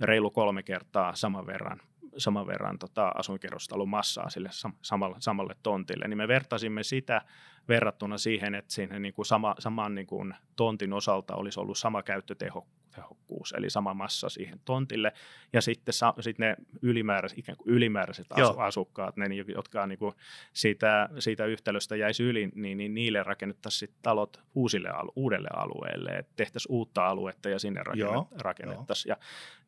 reilu 0.00 0.30
kolme 0.30 0.62
kertaa 0.62 1.14
saman 1.14 1.46
verran 1.46 1.80
saman 2.16 2.46
verran 2.46 2.78
tota, 2.78 3.12
asuinkerrostalon 3.14 3.88
massaa 3.88 4.30
sille 4.30 4.48
samalle, 4.82 5.16
samalle 5.18 5.56
tontille, 5.62 6.08
niin 6.08 6.18
me 6.18 6.28
vertasimme 6.28 6.82
sitä 6.82 7.22
verrattuna 7.68 8.18
siihen, 8.18 8.54
että 8.54 8.72
siinä 8.72 8.98
niin 8.98 9.14
kuin 9.14 9.26
sama, 9.26 9.54
saman 9.58 9.94
niin 9.94 10.06
kuin 10.06 10.34
tontin 10.56 10.92
osalta 10.92 11.34
olisi 11.34 11.60
ollut 11.60 11.78
sama 11.78 12.02
käyttöteho 12.02 12.66
tehokkuus, 12.96 13.52
eli 13.52 13.70
sama 13.70 13.94
massa 13.94 14.28
siihen 14.28 14.60
tontille, 14.64 15.12
ja 15.52 15.60
sitten 15.60 15.92
sa, 15.94 16.14
sit 16.20 16.38
ne 16.38 16.56
ylimääräiset, 16.82 17.38
ikään 17.38 17.56
kuin 17.56 17.74
ylimääräiset 17.74 18.26
asu, 18.30 18.58
asukkaat, 18.58 19.16
ne, 19.16 19.26
jotka 19.54 19.86
niin 19.86 19.98
kuin 19.98 20.14
siitä, 20.52 21.08
siitä 21.18 21.46
yhtälöstä 21.46 21.96
jäisi 21.96 22.22
yli, 22.22 22.48
niin, 22.54 22.78
niin 22.78 22.94
niille 22.94 23.22
rakennettaisiin 23.22 23.94
talot 24.02 24.42
uusille, 24.54 24.88
uudelle 25.16 25.48
alueelle, 25.56 26.10
että 26.10 26.32
tehtäisiin 26.36 26.72
uutta 26.72 27.06
aluetta 27.06 27.48
ja 27.48 27.58
sinne 27.58 27.80
rakennettaisiin. 28.40 29.10
Ja, 29.10 29.16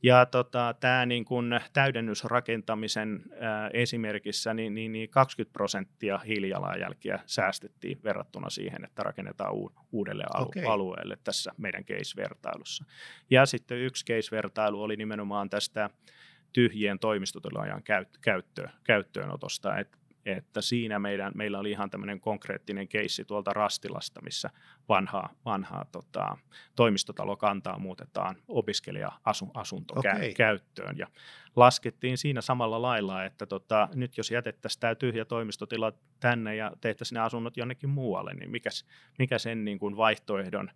ja 0.03 0.27
tota, 0.27 0.75
tämä 0.81 1.07
niin 1.07 1.25
kuin 1.25 1.61
täydennysrakentamisen 1.73 3.23
ää, 3.41 3.71
esimerkissä, 3.73 4.55
niin, 4.55 4.75
niin, 4.75 4.93
niin 4.93 5.11
20 5.11 5.53
prosenttia 5.53 6.19
hiilijalanjälkiä 6.19 7.21
säästettiin 7.27 8.01
verrattuna 8.05 8.51
siihen, 8.51 8.85
että 8.85 9.03
rakennetaan 9.03 9.55
uudelle 9.93 10.25
okay. 10.35 10.65
alueelle 10.65 11.19
tässä 11.25 11.53
meidän 11.57 11.85
case-vertailussa. 11.85 12.85
Ja 13.31 13.47
sitten 13.47 13.79
yksi 13.79 14.05
case-vertailu 14.05 14.83
oli 14.83 14.97
nimenomaan 14.97 15.51
tästä 15.51 15.91
tyhjien 16.53 16.99
toimistotilojen 16.99 17.83
käyttö, 18.21 18.69
käyttöönotosta, 18.85 19.79
että 19.79 19.99
että 20.27 20.61
siinä 20.61 20.99
meidän, 20.99 21.33
meillä 21.35 21.59
oli 21.59 21.71
ihan 21.71 21.91
tämmöinen 21.91 22.21
konkreettinen 22.21 22.89
keissi 22.89 23.25
tuolta 23.25 23.53
Rastilasta, 23.53 24.23
missä 24.23 24.51
vanhaa, 24.89 25.35
vanhaa 25.45 25.85
tota, 25.93 26.37
toimistotalokantaa 26.77 27.79
muutetaan 27.79 28.37
opiskelija-asuntokäyttöön. 28.49 30.89
Okay. 30.89 30.99
Ja 30.99 31.07
laskettiin 31.57 32.19
siinä 32.19 32.41
samalla 32.41 32.83
lailla, 32.83 33.25
että 33.25 33.47
tota, 33.47 33.89
nyt 33.95 34.19
jos 34.19 34.31
jätettäisiin 34.31 34.81
tämä 34.81 34.95
tyhjä 34.95 35.25
toimistotila 35.25 35.93
tänne 36.21 36.57
ja 36.57 36.73
tehtäisiin 36.81 37.17
ne 37.17 37.21
asunnot 37.21 37.57
jonnekin 37.57 37.91
muualle, 37.91 38.35
niin 38.35 38.51
mikä, 38.51 38.71
mikä 39.19 39.39
sen 39.39 39.65
niin 39.65 39.79
kuin 39.79 39.97
vaihtoehdon 39.97 40.71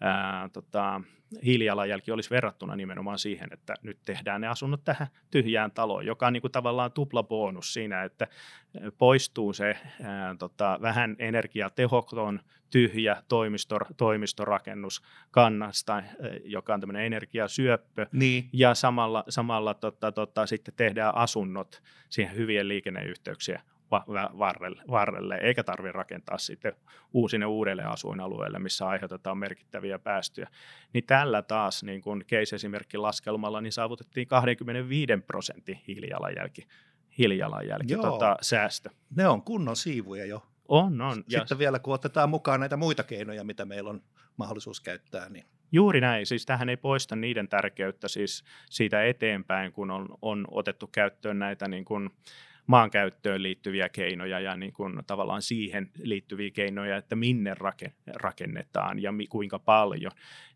ää, 0.00 0.48
tota, 0.52 1.00
hiilijalanjälki 1.44 2.12
olisi 2.12 2.30
verrattuna 2.30 2.76
nimenomaan 2.76 3.18
siihen, 3.18 3.48
että 3.52 3.74
nyt 3.82 3.98
tehdään 4.04 4.40
ne 4.40 4.48
asunnot 4.48 4.84
tähän 4.84 5.08
tyhjään 5.30 5.70
taloon, 5.70 6.06
joka 6.06 6.26
on 6.26 6.32
niin 6.32 6.40
kuin 6.40 6.52
tavallaan 6.52 6.92
tupla 6.92 7.22
bonus 7.22 7.72
siinä, 7.72 8.02
että 8.02 8.26
poistuu 8.98 9.52
se 9.52 9.76
ää, 10.02 10.34
tota, 10.38 10.78
vähän 10.82 11.16
energiatehoton 11.18 12.40
tyhjä 12.70 13.22
toimistor, 13.28 13.84
toimistorakennus 13.96 15.02
kannasta, 15.30 16.02
joka 16.44 16.74
on 16.74 16.80
tämmöinen 16.80 17.04
energiasyöppö, 17.06 18.06
niin. 18.12 18.48
ja 18.52 18.74
samalla, 18.74 19.24
samalla 19.28 19.74
tota, 19.74 20.12
tota, 20.12 20.46
sitten 20.46 20.74
tehdään 20.76 21.14
asunnot 21.14 21.82
siihen 22.08 22.36
hyvien 22.36 22.68
liikenneyhteyksien 22.68 23.60
varrelle, 24.38 24.82
varrelle 24.90 25.38
eikä 25.42 25.64
tarvitse 25.64 25.92
rakentaa 25.92 26.38
sitten 26.38 26.72
uusine 27.12 27.46
uudelle 27.46 27.82
asuinalueelle, 27.82 28.58
missä 28.58 28.86
aiheutetaan 28.86 29.38
merkittäviä 29.38 29.98
päästöjä. 29.98 30.48
Niin 30.92 31.04
tällä 31.06 31.42
taas, 31.42 31.82
niin 31.82 32.02
kuin 32.02 32.24
case-esimerkki 32.24 32.96
laskelmalla, 32.96 33.60
niin 33.60 33.72
saavutettiin 33.72 34.26
25 34.26 35.12
prosentin 35.26 35.80
hiilijalanjälki, 35.88 36.66
hiilijalanjälki 37.18 37.96
tota, 37.96 38.36
säästö. 38.40 38.90
Ne 39.16 39.28
on 39.28 39.42
kunnon 39.42 39.76
siivuja 39.76 40.26
jo. 40.26 40.42
On, 40.68 41.00
on. 41.00 41.14
Sitten 41.14 41.46
ja... 41.50 41.58
vielä 41.58 41.78
kun 41.78 41.94
otetaan 41.94 42.30
mukaan 42.30 42.60
näitä 42.60 42.76
muita 42.76 43.02
keinoja, 43.02 43.44
mitä 43.44 43.64
meillä 43.64 43.90
on 43.90 44.02
mahdollisuus 44.36 44.80
käyttää, 44.80 45.28
niin 45.28 45.44
Juuri 45.72 46.00
näin. 46.00 46.26
Siis 46.26 46.46
tähän 46.46 46.68
ei 46.68 46.76
poista 46.76 47.16
niiden 47.16 47.48
tärkeyttä 47.48 48.08
siis 48.08 48.44
siitä 48.70 49.04
eteenpäin, 49.04 49.72
kun 49.72 49.90
on, 49.90 50.08
on 50.22 50.46
otettu 50.50 50.86
käyttöön 50.86 51.38
näitä 51.38 51.68
niin 51.68 51.84
kuin, 51.84 52.10
maankäyttöön 52.70 53.42
liittyviä 53.42 53.88
keinoja 53.88 54.40
ja 54.40 54.56
niin 54.56 54.72
kuin 54.72 54.98
tavallaan 55.06 55.42
siihen 55.42 55.90
liittyviä 56.02 56.50
keinoja, 56.50 56.96
että 56.96 57.16
minne 57.16 57.54
rakennetaan 58.14 59.02
ja 59.02 59.12
kuinka 59.28 59.58
paljon, 59.58 60.12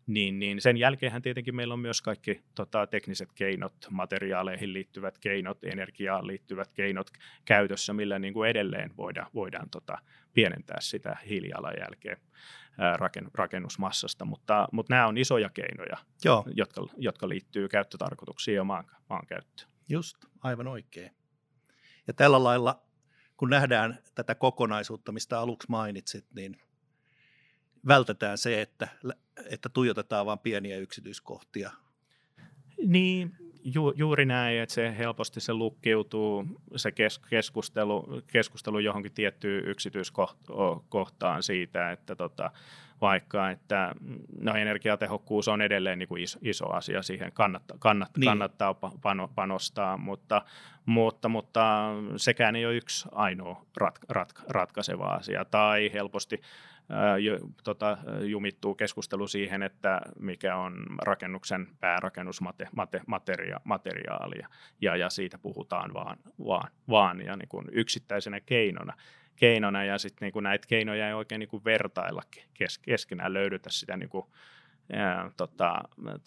niin, 0.07 0.39
niin 0.39 0.61
sen 0.61 0.77
jälkeenhän 0.77 1.21
tietenkin 1.21 1.55
meillä 1.55 1.73
on 1.73 1.79
myös 1.79 2.01
kaikki 2.01 2.43
tota, 2.55 2.87
tekniset 2.87 3.29
keinot, 3.35 3.73
materiaaleihin 3.89 4.73
liittyvät 4.73 5.17
keinot, 5.17 5.63
energiaan 5.63 6.27
liittyvät 6.27 6.73
keinot 6.73 7.07
käytössä, 7.45 7.93
millä 7.93 8.19
niin 8.19 8.33
kuin 8.33 8.49
edelleen 8.49 8.91
voidaan, 8.97 9.27
voidaan 9.33 9.69
tota, 9.69 9.97
pienentää 10.33 10.77
sitä 10.81 11.17
hiilijalanjälkeä 11.29 12.17
rakennusmassasta, 13.33 14.25
mutta, 14.25 14.67
mutta 14.71 14.93
nämä 14.93 15.07
on 15.07 15.17
isoja 15.17 15.49
keinoja, 15.49 15.97
Joo. 16.25 16.45
Jotka, 16.55 16.87
jotka 16.97 17.29
liittyy 17.29 17.67
käyttötarkoituksiin 17.67 18.55
ja 18.55 18.63
maan, 18.63 18.85
maankäyttöön. 19.09 19.69
Just, 19.89 20.17
aivan 20.41 20.67
oikein. 20.67 21.24
Ja 22.07 22.13
tällä 22.13 22.43
lailla, 22.43 22.83
kun 23.37 23.49
nähdään 23.49 23.97
tätä 24.15 24.35
kokonaisuutta, 24.35 25.11
mistä 25.11 25.39
aluksi 25.39 25.69
mainitsit, 25.69 26.25
niin 26.33 26.57
vältetään 27.87 28.37
se, 28.37 28.61
että, 28.61 28.87
että 29.49 29.69
tuijotetaan 29.69 30.25
vain 30.25 30.39
pieniä 30.39 30.77
yksityiskohtia. 30.77 31.71
Niin, 32.85 33.37
ju, 33.73 33.93
juuri 33.95 34.25
näin, 34.25 34.59
että 34.59 34.75
se 34.75 34.97
helposti 34.97 35.41
se 35.41 35.53
lukkiutuu 35.53 36.45
se 36.75 36.91
kes, 36.91 37.19
keskustelu, 37.19 38.21
keskustelu 38.27 38.79
johonkin 38.79 39.11
tiettyyn 39.11 39.65
yksityiskohtaan 39.65 41.43
siitä, 41.43 41.91
että 41.91 42.15
tota, 42.15 42.51
vaikka 43.01 43.49
että 43.49 43.95
no, 44.41 44.53
energiatehokkuus 44.53 45.47
on 45.47 45.61
edelleen 45.61 45.99
niin 45.99 46.09
kuin 46.09 46.23
iso, 46.23 46.39
iso 46.41 46.69
asia, 46.69 47.01
siihen 47.01 47.31
kannattaa, 47.31 47.77
kannattaa, 47.79 48.19
niin. 48.19 48.27
kannattaa 48.27 48.73
pano, 49.01 49.31
panostaa, 49.35 49.97
mutta, 49.97 50.41
mutta, 50.85 51.29
mutta 51.29 51.93
sekään 52.17 52.55
ei 52.55 52.65
ole 52.65 52.75
yksi 52.75 53.09
ainoa 53.11 53.65
rat, 53.77 53.99
rat, 54.09 54.33
ratkaiseva 54.49 55.05
asia, 55.05 55.45
tai 55.45 55.91
helposti 55.93 56.41
tota, 57.63 57.97
jumittuu 58.21 58.75
keskustelu 58.75 59.27
siihen, 59.27 59.63
että 59.63 60.01
mikä 60.19 60.55
on 60.55 60.85
rakennuksen 61.01 61.67
päärakennusmateriaali, 61.79 64.39
ja, 64.81 64.95
ja 64.95 65.09
siitä 65.09 65.37
puhutaan 65.37 65.93
vaan, 65.93 66.17
vaan, 66.45 66.71
vaan 66.89 67.21
ja 67.21 67.35
niin 67.35 67.49
kuin 67.49 67.65
yksittäisenä 67.71 68.39
keinona 68.39 68.93
keinona 69.35 69.83
ja 69.83 69.97
sitten 69.97 70.31
niin 70.33 70.43
näitä 70.43 70.67
keinoja 70.67 71.07
ei 71.07 71.13
oikein 71.13 71.39
niin 71.39 71.49
kuin 71.49 71.63
vertailla 71.63 72.21
kes, 72.53 72.79
keskenään 72.79 73.33
löydytä 73.33 73.69
sitä 73.69 73.97
niin 73.97 74.09
kuin, 74.09 74.25
ää, 74.93 75.31
tota, 75.37 75.81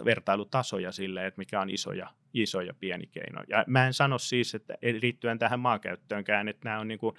vertailutasoja 0.04 0.92
sille, 0.92 1.26
että 1.26 1.38
mikä 1.38 1.60
on 1.60 1.70
iso 1.70 1.92
ja, 1.92 2.08
iso 2.34 2.60
ja 2.60 2.74
pieni 2.74 3.06
keino. 3.06 3.42
Ja 3.48 3.64
mä 3.66 3.86
en 3.86 3.94
sano 3.94 4.18
siis, 4.18 4.54
että 4.54 4.74
liittyen 5.02 5.38
tähän 5.38 5.60
maankäyttöönkään, 5.60 6.48
että 6.48 6.68
nämä 6.68 6.80
on 6.80 6.88
niin 6.88 6.98
kuin 6.98 7.16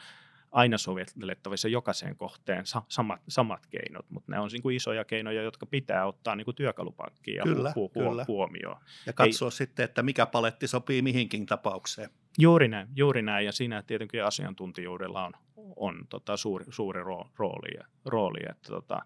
aina 0.52 0.78
sovellettavissa 0.78 1.68
jokaiseen 1.68 2.16
kohteen 2.16 2.64
samat, 2.88 3.22
samat 3.28 3.68
keinot, 3.68 4.06
mutta 4.10 4.32
ne 4.32 4.40
on 4.40 4.50
niin 4.54 4.62
kuin 4.62 4.76
isoja 4.76 5.06
keinoja, 5.06 5.42
jotka 5.42 5.66
pitää 5.66 6.06
ottaa 6.06 6.36
niin 6.36 6.46
kuin 6.46 6.56
työkalupankkiin 6.56 7.38
ja 7.38 7.44
kyllä, 7.44 7.70
hu- 7.70 7.90
hu- 8.00 8.10
kyllä. 8.10 8.26
huomioon. 8.28 8.78
Ja 9.06 9.14
katsoa 9.14 9.48
Ei, 9.48 9.52
sitten, 9.52 9.84
että 9.84 10.04
mikä 10.04 10.26
paletti 10.26 10.68
sopii 10.68 11.02
mihinkin 11.02 11.46
tapaukseen. 11.46 12.10
Juuri 12.38 12.68
näin, 12.68 12.88
juuri 12.96 13.22
näin, 13.22 13.46
ja 13.46 13.52
siinä 13.52 13.82
tietenkin 13.82 14.24
asiantuntijuudella 14.24 15.26
on, 15.26 15.34
on 15.76 16.06
tota, 16.10 16.38
suuri, 16.38 16.66
suuri 16.70 17.04
rooli, 17.04 17.80
rooli 18.06 18.40
että, 18.50 18.70
tota, 18.70 19.02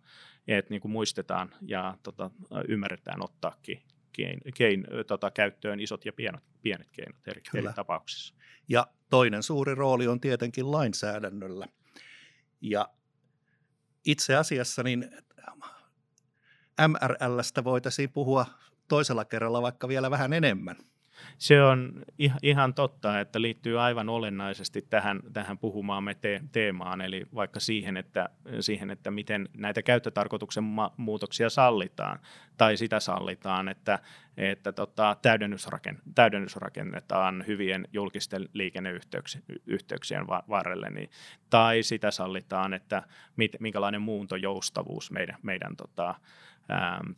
että 0.48 0.70
niin 0.70 0.82
kuin 0.82 0.92
muistetaan 0.92 1.56
ja 1.62 1.98
tota, 2.04 2.32
ymmärretään 2.68 3.24
ottaakin 3.24 3.82
kein, 4.14 4.40
kein, 4.56 4.88
tota, 5.08 5.32
käyttöön 5.32 5.80
isot 5.80 6.06
ja 6.06 6.14
pienet, 6.14 6.44
pienet 6.62 6.88
keinot 6.92 7.28
eri, 7.28 7.42
eri 7.56 7.74
tapauksissa. 7.76 8.36
Ja 8.68 8.88
toinen 9.10 9.44
suuri 9.44 9.76
rooli 9.76 10.08
on 10.08 10.20
tietenkin 10.20 10.72
lainsäädännöllä. 10.72 11.68
Ja 12.62 12.90
itse 14.06 14.36
asiassa 14.36 14.84
niin 14.84 15.12
MRLstä 16.88 17.64
voitaisiin 17.64 18.12
puhua 18.12 18.46
toisella 18.88 19.26
kerralla 19.26 19.62
vaikka 19.62 19.88
vielä 19.88 20.12
vähän 20.12 20.34
enemmän. 20.34 20.76
Se 21.38 21.64
on 21.64 22.04
ihan 22.42 22.74
totta, 22.74 23.20
että 23.20 23.42
liittyy 23.42 23.82
aivan 23.82 24.10
olennaisesti 24.10 24.82
tähän, 24.82 25.20
tähän 25.34 25.58
puhumaamme 25.58 26.16
te- 26.16 26.42
teemaan, 26.52 27.02
eli 27.02 27.26
vaikka 27.36 27.60
siihen 27.60 27.98
että, 27.98 28.30
siihen, 28.60 28.90
että 28.90 29.12
miten 29.12 29.50
näitä 29.58 29.82
käyttötarkoituksen 29.82 30.64
ma- 30.64 30.94
muutoksia 30.98 31.50
sallitaan, 31.50 32.20
tai 32.58 32.78
sitä 32.78 33.00
sallitaan, 33.00 33.70
että, 33.70 34.00
että 34.38 34.72
tota, 34.72 35.18
täydennysraken, 35.22 36.00
täydennysrakennetaan 36.16 37.44
hyvien 37.48 37.88
julkisten 37.94 38.50
liikenneyhteyksien 38.54 40.28
varrelle, 40.28 40.90
niin, 40.90 41.10
tai 41.50 41.84
sitä 41.84 42.12
sallitaan, 42.12 42.74
että 42.74 43.04
mit, 43.36 43.56
minkälainen 43.60 44.02
muuntojoustavuus 44.02 45.12
meidän, 45.12 45.38
meidän 45.44 45.76
tota, 45.76 46.16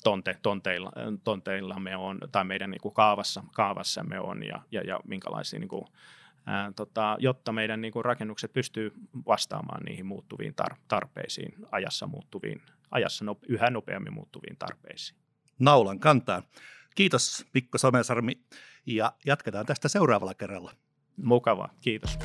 tonte, 0.03 0.37
tonteilla, 0.41 0.91
tonteillamme 1.23 1.95
on, 1.95 2.19
tai 2.31 2.43
meidän 2.43 2.71
niin 2.71 2.81
kuin 2.81 2.93
kaavassa, 2.93 3.43
kaavassamme 3.53 4.19
on, 4.19 4.43
ja, 4.43 4.61
ja, 4.71 4.81
ja 4.81 4.99
minkälaisia, 5.07 5.59
niin 5.59 5.67
kuin, 5.67 5.85
ää, 6.45 6.71
tota, 6.75 7.17
jotta 7.19 7.51
meidän 7.51 7.81
niin 7.81 7.93
kuin 7.93 8.05
rakennukset 8.05 8.53
pystyy 8.53 8.93
vastaamaan 9.27 9.83
niihin 9.83 10.05
muuttuviin 10.05 10.53
tar- 10.61 10.77
tarpeisiin, 10.87 11.55
ajassa, 11.71 12.07
muuttuviin, 12.07 12.61
ajassa 12.91 13.25
no, 13.25 13.37
yhä 13.47 13.69
nopeammin 13.69 14.13
muuttuviin 14.13 14.57
tarpeisiin. 14.57 15.19
Naulan 15.59 15.99
kantaa. 15.99 16.43
Kiitos 16.95 17.45
Pikko 17.53 17.77
Somesarmi 17.77 18.33
ja 18.85 19.13
jatketaan 19.25 19.65
tästä 19.65 19.87
seuraavalla 19.87 20.33
kerralla. 20.33 20.71
Mukavaa, 21.17 21.69
kiitos. 21.81 22.17